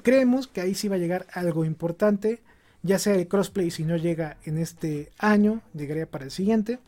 [0.01, 2.41] Creemos que ahí sí va a llegar algo importante,
[2.81, 6.79] ya sea el crossplay si no llega en este año, llegaría para el siguiente.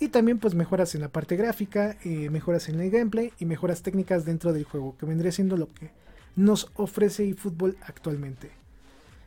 [0.00, 3.82] Y también pues mejoras en la parte gráfica, eh, mejoras en el gameplay y mejoras
[3.82, 5.90] técnicas dentro del juego, que vendría siendo lo que
[6.36, 8.50] nos ofrece eFootball actualmente.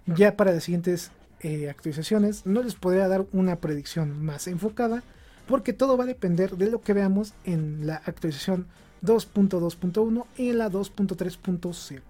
[0.07, 1.11] Ya para las siguientes
[1.41, 5.03] eh, actualizaciones no les podría dar una predicción más enfocada,
[5.47, 8.67] porque todo va a depender de lo que veamos en la actualización
[9.03, 12.01] 2.2.1 y en la 2.3.0.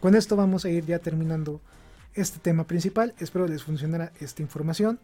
[0.00, 1.60] Con esto vamos a ir ya terminando
[2.14, 3.14] este tema principal.
[3.18, 5.00] Espero les funcionara esta información.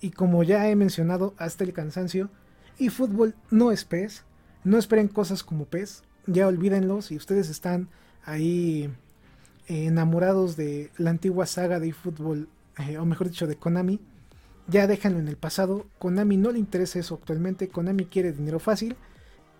[0.00, 2.28] Y como ya he mencionado hasta el cansancio,
[2.78, 4.24] y fútbol no es pez.
[4.64, 6.02] No esperen cosas como pez.
[6.26, 7.02] Ya olvídenlo.
[7.02, 7.88] Si ustedes están
[8.24, 8.90] ahí
[9.68, 12.48] eh, enamorados de la antigua saga de fútbol,
[12.78, 14.00] eh, o mejor dicho, de Konami,
[14.68, 15.86] ya déjenlo en el pasado.
[15.98, 17.68] Konami no le interesa eso actualmente.
[17.68, 18.96] Konami quiere dinero fácil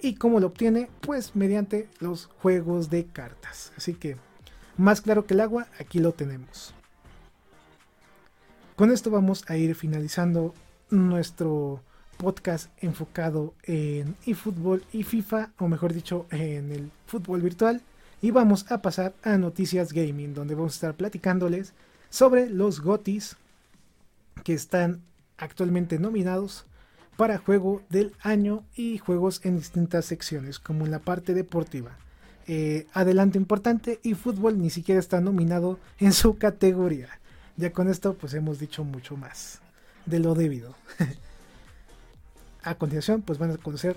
[0.05, 0.91] ¿Y cómo lo obtiene?
[1.01, 3.73] Pues mediante los juegos de cartas.
[3.77, 4.17] Así que,
[4.77, 6.75] más claro que el agua, aquí lo tenemos.
[8.75, 10.55] Con esto vamos a ir finalizando
[10.91, 11.85] nuestro
[12.17, 17.81] podcast enfocado en eFootball y FIFA, o mejor dicho, en el fútbol virtual.
[18.21, 21.75] Y vamos a pasar a noticias gaming, donde vamos a estar platicándoles
[22.11, 23.37] sobre los GOTIS
[24.45, 25.03] que están
[25.37, 26.67] actualmente nominados
[27.17, 31.97] para juego del año y juegos en distintas secciones, como en la parte deportiva.
[32.47, 37.09] Eh, adelante importante y fútbol ni siquiera está nominado en su categoría.
[37.57, 39.61] Ya con esto pues hemos dicho mucho más
[40.07, 40.75] de lo debido.
[42.63, 43.97] a continuación pues van a conocer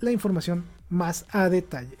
[0.00, 1.98] la información más a detalle.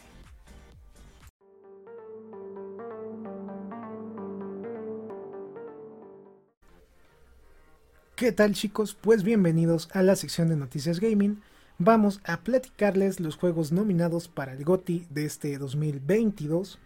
[8.20, 8.92] ¿Qué tal chicos?
[8.92, 11.40] Pues bienvenidos a la sección de noticias gaming.
[11.78, 16.78] Vamos a platicarles los juegos nominados para el GOTI de este 2022.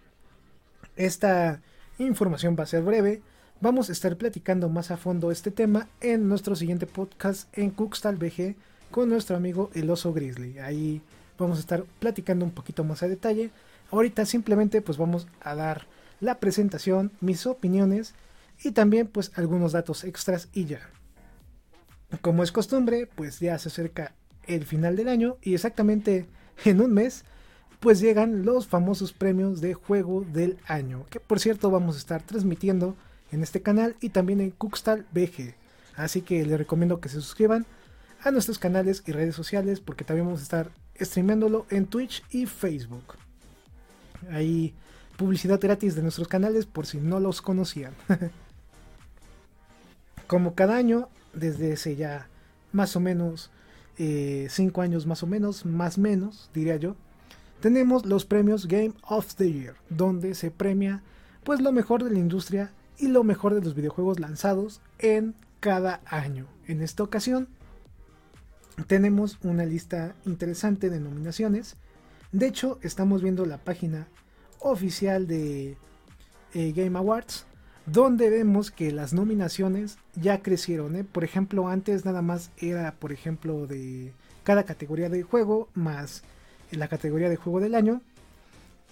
[0.94, 1.60] Esta
[1.98, 3.20] información va a ser breve.
[3.60, 8.14] Vamos a estar platicando más a fondo este tema en nuestro siguiente podcast en Cookstal
[8.14, 8.54] BG
[8.92, 10.60] con nuestro amigo el oso grizzly.
[10.60, 11.02] Ahí
[11.36, 13.50] vamos a estar platicando un poquito más a detalle.
[13.90, 15.88] Ahorita simplemente pues vamos a dar
[16.20, 18.14] la presentación, mis opiniones
[18.62, 20.90] y también pues algunos datos extras y ya.
[22.20, 24.14] Como es costumbre, pues ya se acerca
[24.46, 26.26] el final del año y exactamente
[26.64, 27.24] en un mes
[27.80, 32.22] pues llegan los famosos premios de juego del año, que por cierto vamos a estar
[32.22, 32.96] transmitiendo
[33.30, 35.54] en este canal y también en Cookstal BG.
[35.96, 37.66] Así que les recomiendo que se suscriban
[38.22, 42.46] a nuestros canales y redes sociales porque también vamos a estar streamándolo en Twitch y
[42.46, 43.16] Facebook.
[44.30, 44.72] Hay
[45.18, 47.94] publicidad gratis de nuestros canales por si no los conocían.
[50.26, 52.28] Como cada año, desde ese ya
[52.72, 53.50] más o menos
[53.96, 56.96] 5 eh, años más o menos, más menos diría yo,
[57.60, 61.02] tenemos los premios Game of the Year, donde se premia
[61.44, 66.00] pues lo mejor de la industria y lo mejor de los videojuegos lanzados en cada
[66.06, 66.46] año.
[66.66, 67.48] En esta ocasión
[68.86, 71.76] tenemos una lista interesante de nominaciones.
[72.32, 74.08] De hecho, estamos viendo la página
[74.58, 75.76] oficial de
[76.54, 77.46] eh, Game Awards,
[77.86, 80.96] donde vemos que las nominaciones ya crecieron.
[80.96, 81.04] ¿eh?
[81.04, 84.12] Por ejemplo, antes nada más era, por ejemplo, de
[84.42, 86.22] cada categoría de juego más
[86.70, 88.00] la categoría de juego del año.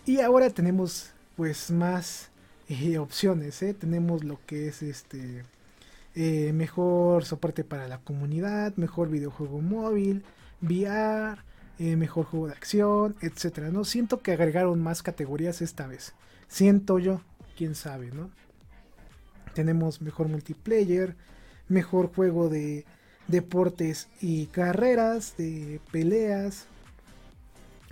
[0.06, 2.30] Y ahora tenemos pues más
[2.68, 3.62] eh, opciones.
[3.62, 3.74] ¿eh?
[3.74, 5.44] Tenemos lo que es este
[6.14, 10.24] mejor soporte para la comunidad, mejor videojuego móvil,
[10.60, 11.38] VR,
[11.78, 13.70] mejor juego de acción, etcétera.
[13.70, 16.12] No siento que agregaron más categorías esta vez.
[16.48, 17.22] Siento yo,
[17.56, 18.30] quién sabe, ¿no?
[19.54, 21.16] Tenemos mejor multiplayer,
[21.68, 22.84] mejor juego de
[23.28, 26.66] deportes y carreras, de peleas,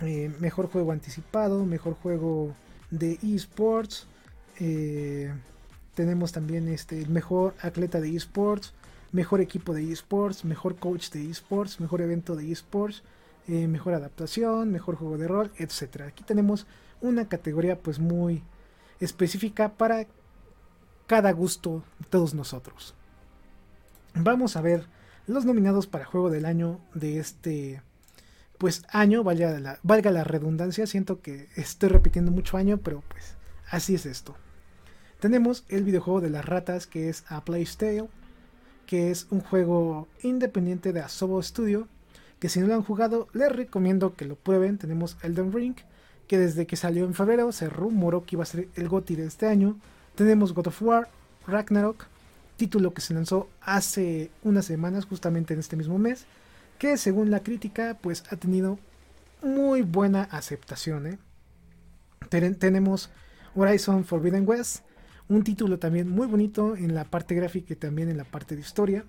[0.01, 2.55] eh, mejor juego anticipado, mejor juego
[2.89, 4.07] de esports.
[4.59, 5.33] Eh,
[5.93, 8.73] tenemos también este, el mejor atleta de esports,
[9.11, 13.03] mejor equipo de esports, mejor coach de esports, mejor evento de esports,
[13.47, 16.01] eh, mejor adaptación, mejor juego de rol, etc.
[16.07, 16.65] Aquí tenemos
[17.01, 18.43] una categoría pues muy
[18.99, 20.05] específica para
[21.07, 22.95] cada gusto de todos nosotros.
[24.13, 24.85] Vamos a ver
[25.27, 27.81] los nominados para juego del año de este
[28.57, 33.33] pues año, valga la, valga la redundancia, siento que estoy repitiendo mucho año, pero pues
[33.71, 34.35] así es esto.
[35.19, 38.07] Tenemos el videojuego de las ratas que es A Place Tale,
[38.85, 41.87] que es un juego independiente de Asobo Studio,
[42.39, 44.77] que si no lo han jugado les recomiendo que lo prueben.
[44.77, 45.75] Tenemos Elden Ring,
[46.27, 49.25] que desde que salió en febrero se rumoró que iba a ser el GOTY de
[49.25, 49.77] este año,
[50.15, 51.09] tenemos God of War,
[51.47, 52.05] Ragnarok,
[52.57, 56.25] título que se lanzó hace unas semanas, justamente en este mismo mes,
[56.77, 58.77] que según la crítica, pues ha tenido
[59.41, 61.07] muy buena aceptación.
[61.07, 61.17] ¿eh?
[62.59, 63.09] tenemos
[63.55, 64.83] Horizon Forbidden West,
[65.27, 68.61] un título también muy bonito en la parte gráfica y también en la parte de
[68.61, 69.05] historia.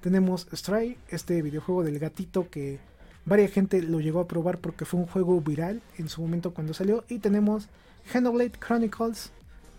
[0.00, 2.78] Tenemos Stray, este videojuego del gatito que
[3.24, 6.74] varias gente lo llegó a probar porque fue un juego viral en su momento cuando
[6.74, 7.04] salió.
[7.08, 7.68] Y tenemos
[8.10, 9.30] Xenoblade Chronicles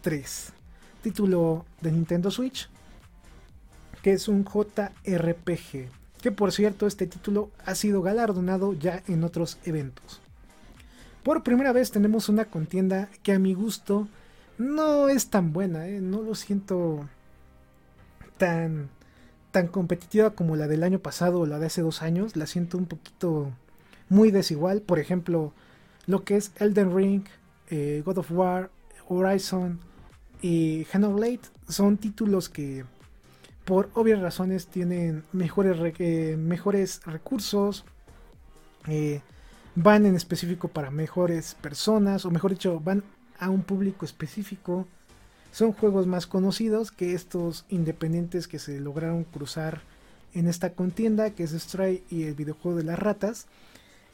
[0.01, 0.53] 3,
[1.03, 2.69] título de Nintendo Switch,
[4.01, 5.89] que es un JRPG,
[6.21, 10.19] que por cierto este título ha sido galardonado ya en otros eventos.
[11.23, 14.07] Por primera vez tenemos una contienda que a mi gusto
[14.57, 16.01] no es tan buena, ¿eh?
[16.01, 17.07] no lo siento
[18.37, 18.89] tan,
[19.51, 22.77] tan competitiva como la del año pasado o la de hace dos años, la siento
[22.77, 23.51] un poquito
[24.09, 25.53] muy desigual, por ejemplo,
[26.07, 27.23] lo que es Elden Ring,
[27.69, 28.71] eh, God of War,
[29.07, 29.79] Horizon,
[30.41, 32.85] y Xenoblade son títulos que
[33.65, 35.77] por obvias razones tienen mejores,
[36.37, 37.85] mejores recursos,
[38.87, 39.21] eh,
[39.75, 43.03] van en específico para mejores personas, o mejor dicho, van
[43.39, 44.87] a un público específico.
[45.51, 49.81] Son juegos más conocidos que estos independientes que se lograron cruzar
[50.33, 53.47] en esta contienda, que es Stray y el videojuego de las ratas.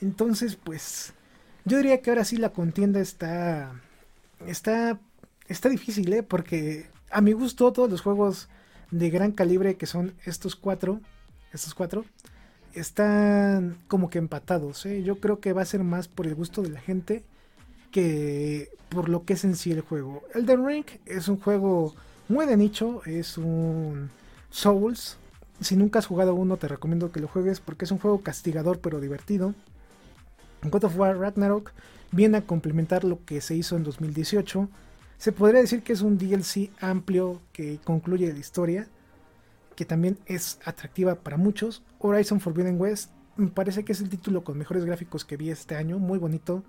[0.02, 1.14] Entonces, pues,
[1.66, 3.72] yo diría que ahora sí la contienda está,
[4.46, 5.00] está,
[5.48, 6.24] está difícil, ¿eh?
[6.24, 8.50] Porque a mi gusto todos los juegos
[8.92, 11.02] de gran calibre que son estos cuatro,
[11.54, 12.06] estos cuatro,
[12.74, 14.86] están como que empatados.
[14.86, 15.04] ¿eh?
[15.04, 17.24] Yo creo que va a ser más por el gusto de la gente
[17.92, 20.24] que por lo que es en sí el juego.
[20.34, 21.96] Elden Ring es un juego
[22.30, 24.10] muy de nicho, es un
[24.50, 25.18] Souls.
[25.60, 28.80] Si nunca has jugado uno, te recomiendo que lo juegues porque es un juego castigador
[28.80, 29.54] pero divertido.
[30.64, 31.72] God of War Ragnarok
[32.12, 34.70] viene a complementar lo que se hizo en 2018.
[35.18, 38.88] Se podría decir que es un DLC amplio que concluye la historia
[39.78, 41.84] que también es atractiva para muchos.
[42.00, 45.76] Horizon Forbidden West me parece que es el título con mejores gráficos que vi este
[45.76, 46.64] año, muy bonito,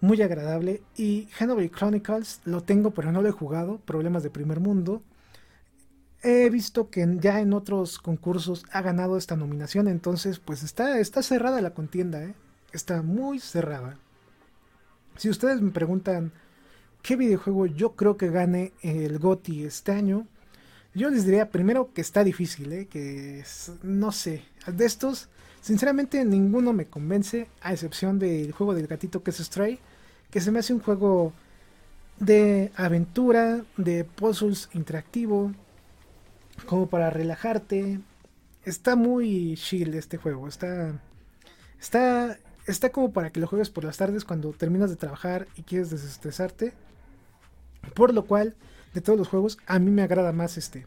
[0.00, 0.82] muy agradable.
[0.96, 5.00] Y Hanover Chronicles lo tengo, pero no lo he jugado, problemas de primer mundo.
[6.22, 11.22] He visto que ya en otros concursos ha ganado esta nominación, entonces pues está, está
[11.22, 12.34] cerrada la contienda, ¿eh?
[12.72, 13.96] está muy cerrada.
[15.16, 16.32] Si ustedes me preguntan
[17.06, 20.26] qué videojuego yo creo que gane el GOTY este año,
[20.92, 22.86] yo les diría primero que está difícil, ¿eh?
[22.86, 23.44] que
[23.84, 25.28] no sé, de estos,
[25.60, 29.78] sinceramente ninguno me convence, a excepción del juego del gatito que es Stray,
[30.32, 31.32] que se me hace un juego
[32.18, 35.52] de aventura, de puzzles interactivo,
[36.66, 38.00] como para relajarte.
[38.64, 41.00] Está muy chill este juego, está,
[41.80, 42.36] está,
[42.66, 45.90] está como para que lo juegues por las tardes cuando terminas de trabajar y quieres
[45.90, 46.72] desestresarte.
[47.94, 48.54] Por lo cual
[48.94, 50.86] de todos los juegos, a mí me agrada más este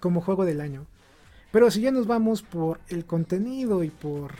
[0.00, 0.86] como juego del año.
[1.50, 4.34] Pero si ya nos vamos por el contenido y por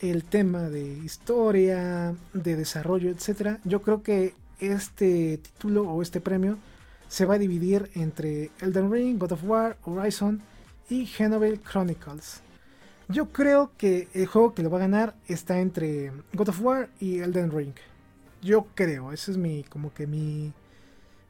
[0.00, 6.58] el tema de historia, de desarrollo, etcétera, yo creo que este título o este premio
[7.08, 10.40] se va a dividir entre Elden Ring, God of War, Horizon
[10.88, 12.40] y Xenoblade Chronicles.
[13.08, 16.90] Yo creo que el juego que lo va a ganar está entre God of War
[17.00, 17.74] y Elden Ring.
[18.42, 20.52] Yo creo, ese es mi como que mi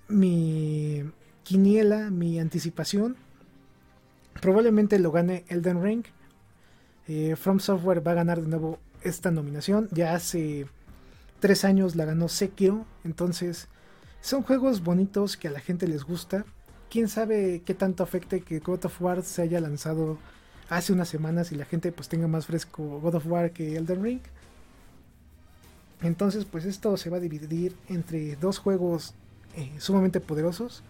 [0.08, 1.04] mi
[1.44, 3.16] quiniela, mi anticipación.
[4.40, 6.04] Probablemente lo gane Elden Ring.
[7.06, 9.88] Eh, From Software va a ganar de nuevo esta nominación.
[9.92, 10.66] Ya hace
[11.40, 12.84] tres años la ganó Sekiro.
[13.04, 13.68] Entonces
[14.20, 16.44] son juegos bonitos que a la gente les gusta.
[16.90, 20.18] Quién sabe qué tanto afecte que God of War se haya lanzado
[20.68, 24.02] hace unas semanas y la gente pues tenga más fresco God of War que Elden
[24.02, 24.20] Ring.
[26.02, 29.14] Entonces pues esto se va a dividir entre dos juegos
[29.58, 30.84] eh, sumamente poderosos.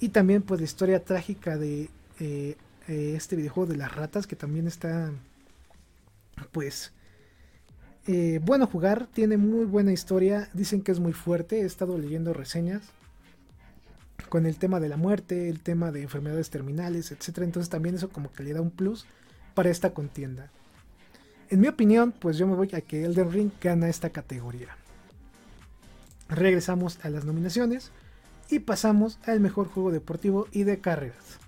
[0.00, 1.90] Y también pues la historia trágica de
[2.20, 2.56] eh,
[2.88, 5.12] eh, este videojuego de las ratas que también está
[6.52, 6.92] pues
[8.40, 12.80] bueno jugar, tiene muy buena historia, dicen que es muy fuerte, he estado leyendo reseñas
[14.30, 18.08] con el tema de la muerte, el tema de enfermedades terminales, etcétera, entonces también eso
[18.08, 19.04] como que le da un plus
[19.52, 20.50] para esta contienda.
[21.50, 24.78] En mi opinión, pues yo me voy a que Elden Ring gana esta categoría
[26.28, 27.90] regresamos a las nominaciones
[28.50, 31.38] y pasamos al mejor juego deportivo y de carreras.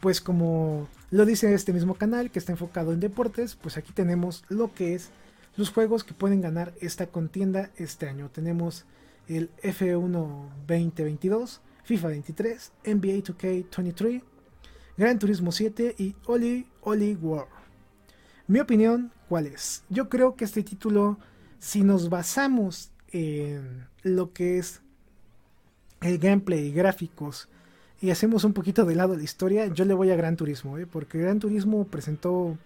[0.00, 4.44] Pues como lo dice este mismo canal que está enfocado en deportes, pues aquí tenemos
[4.48, 5.10] lo que es
[5.56, 8.30] los juegos que pueden ganar esta contienda este año.
[8.30, 8.84] Tenemos
[9.28, 14.22] el F1 2022, FIFA 23, NBA 2K23,
[14.96, 17.48] Gran Turismo 7 y Oli Oli World.
[18.46, 19.84] Mi opinión, ¿cuál es?
[19.88, 21.18] Yo creo que este título,
[21.58, 24.82] si nos basamos en lo que es
[26.00, 27.48] el gameplay, gráficos,
[28.00, 30.86] y hacemos un poquito de lado la historia, yo le voy a Gran Turismo, ¿eh?
[30.86, 32.56] porque Gran Turismo presentó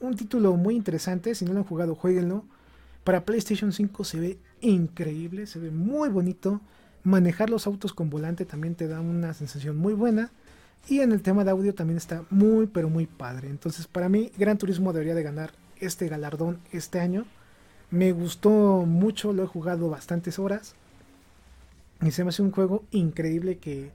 [0.00, 2.44] un título muy interesante, si no lo han jugado, jueguenlo.
[3.02, 6.60] Para PlayStation 5 se ve increíble, se ve muy bonito.
[7.04, 10.30] Manejar los autos con volante también te da una sensación muy buena.
[10.88, 13.48] Y en el tema de audio también está muy, pero muy padre.
[13.48, 17.24] Entonces, para mí, Gran Turismo debería de ganar este galardón este año.
[17.90, 20.74] Me gustó mucho, lo he jugado bastantes horas.
[22.02, 23.90] Y se me hace un juego increíble que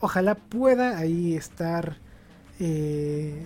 [0.00, 1.96] ojalá pueda ahí estar
[2.60, 3.44] eh,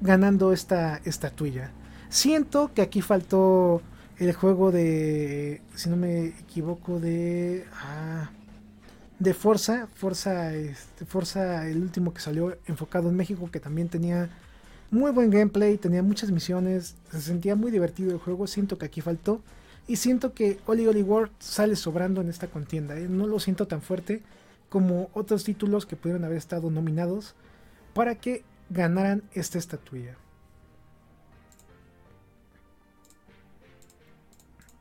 [0.00, 1.72] ganando esta estatuilla.
[2.08, 3.82] Siento que aquí faltó
[4.18, 7.64] el juego de, si no me equivoco, de...
[7.74, 8.30] Ah,
[9.18, 9.88] de Forza,
[10.54, 14.28] este, Forza, el último que salió enfocado en México, que también tenía
[14.90, 19.00] muy buen gameplay, tenía muchas misiones, se sentía muy divertido el juego, siento que aquí
[19.00, 19.40] faltó.
[19.86, 22.98] Y siento que Oli Oli World sale sobrando en esta contienda.
[22.98, 23.08] ¿eh?
[23.08, 24.22] No lo siento tan fuerte
[24.68, 27.34] como otros títulos que pudieron haber estado nominados
[27.94, 30.16] para que ganaran esta estatuilla.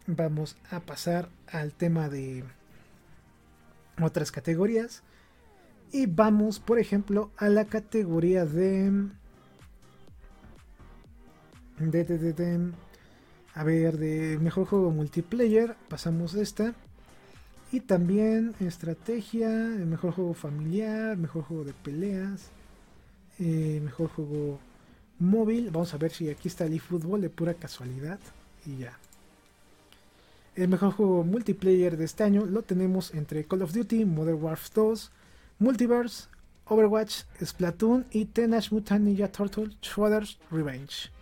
[0.07, 2.43] vamos a pasar al tema de
[4.01, 5.03] otras categorías.
[5.91, 9.09] Y vamos, por ejemplo, a la categoría de...
[11.77, 12.71] De, de, de,
[13.55, 16.75] a ver, de mejor juego multiplayer, pasamos esta.
[17.71, 22.49] Y también estrategia, mejor juego familiar, mejor juego de peleas,
[23.39, 24.59] eh, mejor juego
[25.19, 25.71] móvil.
[25.71, 28.19] Vamos a ver si aquí está el eFootball de pura casualidad.
[28.65, 28.97] Y ya.
[30.55, 34.71] El mejor juego multiplayer de este año lo tenemos entre Call of Duty, Modern Warfare
[34.73, 35.11] 2,
[35.59, 36.27] Multiverse,
[36.65, 41.14] Overwatch, Splatoon y Teenage Mutant Ninja Turtle Shredder's Revenge.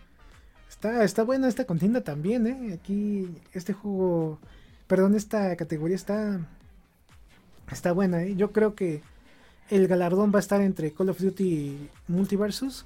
[0.74, 2.74] Está, está buena esta contienda también, ¿eh?
[2.74, 4.38] Aquí este juego,
[4.86, 6.40] perdón, esta categoría está,
[7.72, 8.36] está buena, ¿eh?
[8.36, 9.00] Yo creo que
[9.70, 12.84] el galardón va a estar entre Call of Duty Multiversus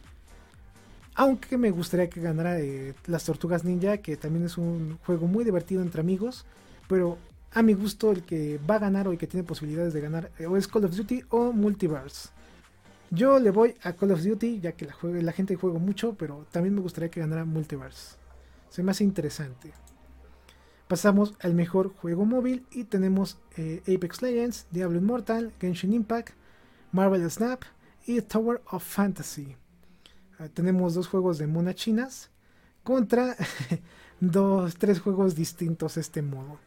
[1.18, 5.45] aunque me gustaría que ganara eh, las Tortugas Ninja, que también es un juego muy
[5.45, 6.47] divertido entre amigos.
[6.86, 7.18] Pero
[7.53, 10.30] a mi gusto el que va a ganar o el que tiene posibilidades de ganar
[10.39, 12.28] eh, o es Call of Duty o Multiverse.
[13.11, 16.75] Yo le voy a Call of Duty ya que la, gente juega mucho, pero también
[16.75, 18.17] me gustaría que ganara Multiverse.
[18.69, 19.73] Se me hace interesante.
[20.89, 26.35] Pasamos al mejor juego móvil y tenemos eh, Apex Legends, Diablo Immortal, Genshin Impact,
[26.93, 27.63] Marvel Snap
[28.07, 29.57] y Tower of Fantasy.
[30.39, 32.31] Ah, tenemos dos juegos de monas chinas
[32.85, 33.37] contra
[34.21, 36.59] dos, tres juegos distintos este modo.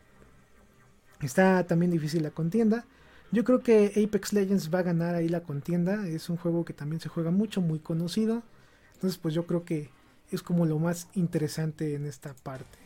[1.21, 2.85] Está también difícil la contienda.
[3.31, 6.07] Yo creo que Apex Legends va a ganar ahí la contienda.
[6.07, 8.43] Es un juego que también se juega mucho, muy conocido.
[8.95, 9.89] Entonces, pues yo creo que
[10.31, 12.77] es como lo más interesante en esta parte.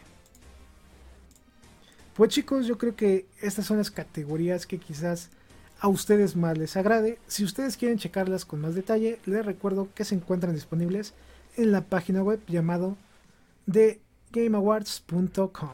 [2.15, 5.31] Pues chicos, yo creo que estas son las categorías que quizás
[5.79, 7.19] a ustedes más les agrade.
[7.27, 11.13] Si ustedes quieren checarlas con más detalle, les recuerdo que se encuentran disponibles
[11.57, 12.97] en la página web llamado
[13.65, 13.99] de
[14.31, 15.73] gameawards.com.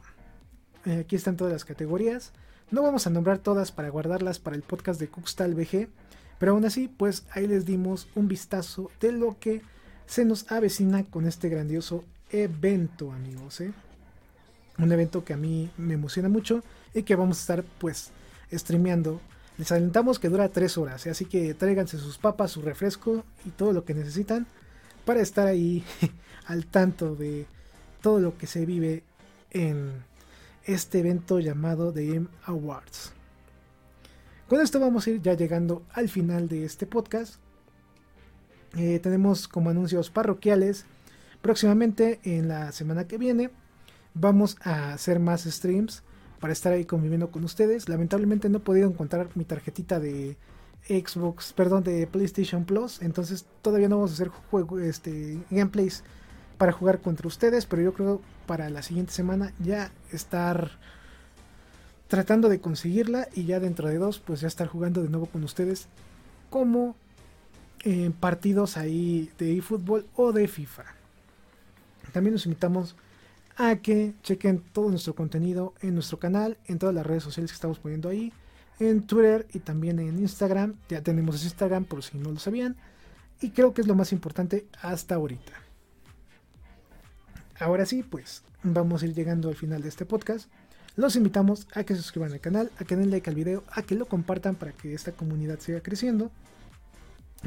[0.86, 2.34] Eh, aquí están todas las categorías.
[2.72, 5.90] No vamos a nombrar todas para guardarlas para el podcast de Cuxtal VG,
[6.40, 9.62] pero aún así, pues ahí les dimos un vistazo de lo que
[10.06, 13.60] se nos avecina con este grandioso evento, amigos.
[13.60, 13.74] ¿eh?
[14.78, 16.64] Un evento que a mí me emociona mucho
[16.94, 18.12] y que vamos a estar pues
[18.54, 19.20] streameando
[19.58, 23.74] les alentamos que dura 3 horas, así que tráiganse sus papas, su refresco y todo
[23.74, 24.48] lo que necesitan
[25.04, 25.84] para estar ahí
[26.46, 27.46] al tanto de
[28.02, 29.04] todo lo que se vive
[29.50, 30.10] en
[30.66, 33.14] este evento llamado The Game Awards.
[34.48, 37.36] Con esto vamos a ir ya llegando al final de este podcast.
[38.78, 40.86] Eh, tenemos como anuncios parroquiales.
[41.42, 43.50] Próximamente en la semana que viene
[44.14, 46.04] vamos a hacer más streams
[46.40, 47.88] para estar ahí conviviendo con ustedes.
[47.88, 50.38] Lamentablemente no he podido encontrar mi tarjetita de
[50.88, 56.04] Xbox, perdón, de PlayStation Plus, entonces todavía no vamos a hacer juego, este, gameplays
[56.62, 60.70] para jugar contra ustedes, pero yo creo para la siguiente semana ya estar
[62.08, 65.44] tratando de conseguirla y ya dentro de dos pues ya estar jugando de nuevo con
[65.44, 65.88] ustedes
[66.52, 66.96] como
[67.84, 70.84] eh, partidos ahí de eFootball o de FIFA.
[72.14, 72.96] También nos invitamos
[73.58, 77.56] a que chequen todo nuestro contenido en nuestro canal, en todas las redes sociales que
[77.56, 78.32] estamos poniendo ahí,
[78.80, 80.76] en Twitter y también en Instagram.
[80.90, 82.76] Ya tenemos Instagram por si no lo sabían.
[83.42, 85.71] Y creo que es lo más importante hasta ahorita.
[87.62, 90.50] Ahora sí, pues vamos a ir llegando al final de este podcast.
[90.96, 93.84] Los invitamos a que se suscriban al canal, a que den like al video, a
[93.84, 96.32] que lo compartan para que esta comunidad siga creciendo.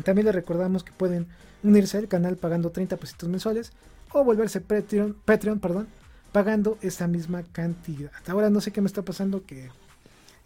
[0.05, 1.27] También les recordamos que pueden
[1.65, 3.73] unirse al canal pagando 30 pesitos mensuales
[4.13, 5.89] o volverse Patreon, Patreon perdón,
[6.31, 8.13] pagando esa misma cantidad.
[8.29, 9.69] Ahora no sé qué me está pasando que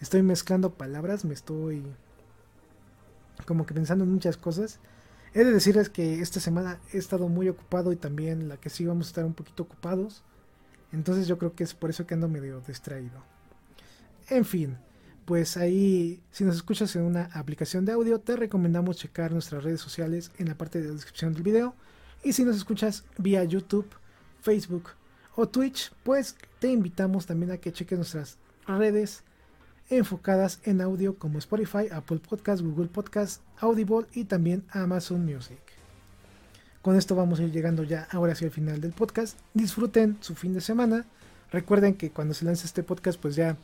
[0.01, 1.83] estoy mezclando palabras, me estoy
[3.45, 4.79] como que pensando en muchas cosas.
[5.35, 8.87] He de decirles que esta semana he estado muy ocupado y también la que sí
[8.87, 10.23] vamos a estar un poquito ocupados.
[10.93, 13.23] Entonces yo creo que es por eso que ando medio distraído.
[14.31, 14.79] En fin,
[15.25, 19.81] pues ahí si nos escuchas en una aplicación de audio te recomendamos checar nuestras redes
[19.81, 21.75] sociales en la parte de la descripción del video
[22.25, 23.87] y si nos escuchas vía YouTube,
[24.41, 24.91] Facebook
[25.37, 29.23] o Twitch, pues te invitamos también a que cheques nuestras redes
[29.91, 35.59] enfocadas en audio como Spotify, Apple Podcast, Google Podcast, Audible y también Amazon Music.
[36.83, 39.39] Con esto vamos a ir llegando ya ahora hacia el final del podcast.
[39.55, 41.07] Disfruten su fin de semana.
[41.51, 43.57] Recuerden que cuando se lance este podcast pues ya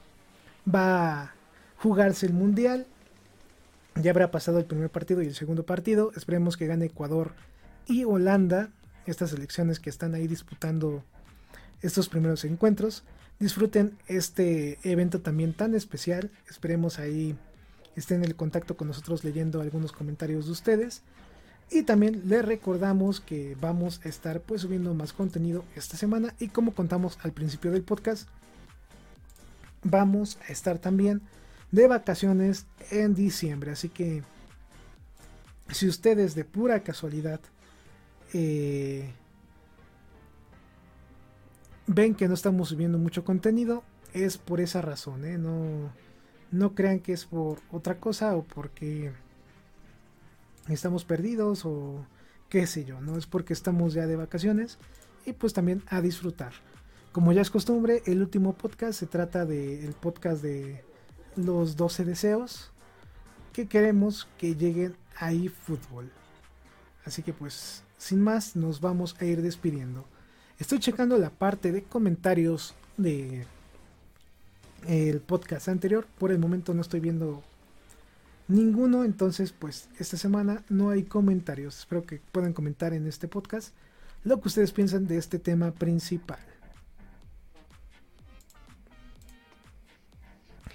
[0.72, 1.34] va a
[1.78, 2.86] jugarse el mundial.
[3.96, 6.10] Ya habrá pasado el primer partido y el segundo partido.
[6.16, 7.32] Esperemos que gane Ecuador
[7.86, 8.70] y Holanda,
[9.06, 11.05] estas selecciones que están ahí disputando
[11.82, 13.05] estos primeros encuentros.
[13.39, 16.31] Disfruten este evento también tan especial.
[16.48, 17.36] Esperemos ahí
[17.97, 21.02] estén en el contacto con nosotros leyendo algunos comentarios de ustedes.
[21.70, 26.48] Y también les recordamos que vamos a estar pues subiendo más contenido esta semana y
[26.48, 28.28] como contamos al principio del podcast,
[29.82, 31.23] vamos a estar también
[31.73, 33.73] de vacaciones en diciembre.
[33.73, 34.23] Así que
[35.70, 37.40] si ustedes de pura casualidad
[38.32, 39.11] eh,
[41.86, 43.82] ven que no estamos subiendo mucho contenido,
[44.12, 45.24] es por esa razón.
[45.24, 45.39] ¿eh?
[45.39, 45.93] No,
[46.51, 49.12] no crean que es por otra cosa o porque
[50.69, 52.06] estamos perdidos o
[52.48, 53.01] qué sé yo.
[53.01, 54.78] No es porque estamos ya de vacaciones
[55.27, 56.52] y pues también a disfrutar.
[57.12, 60.85] Como ya es costumbre, el último podcast se trata del podcast de
[61.36, 62.73] los 12 deseos
[63.52, 66.11] que queremos que lleguen ahí fútbol.
[67.05, 70.06] Así que pues, sin más, nos vamos a ir despidiendo.
[70.59, 73.44] Estoy checando la parte de comentarios de
[74.86, 76.06] el podcast anterior.
[76.18, 77.43] Por el momento no estoy viendo
[78.47, 81.81] ninguno, entonces pues esta semana no hay comentarios.
[81.81, 83.74] Espero que puedan comentar en este podcast
[84.22, 86.39] lo que ustedes piensan de este tema principal.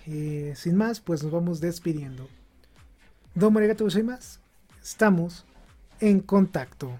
[0.07, 2.27] Eh, sin más, pues nos vamos despidiendo.
[3.33, 4.39] Domo arigato más.
[4.81, 5.45] Estamos
[5.99, 6.99] en contacto.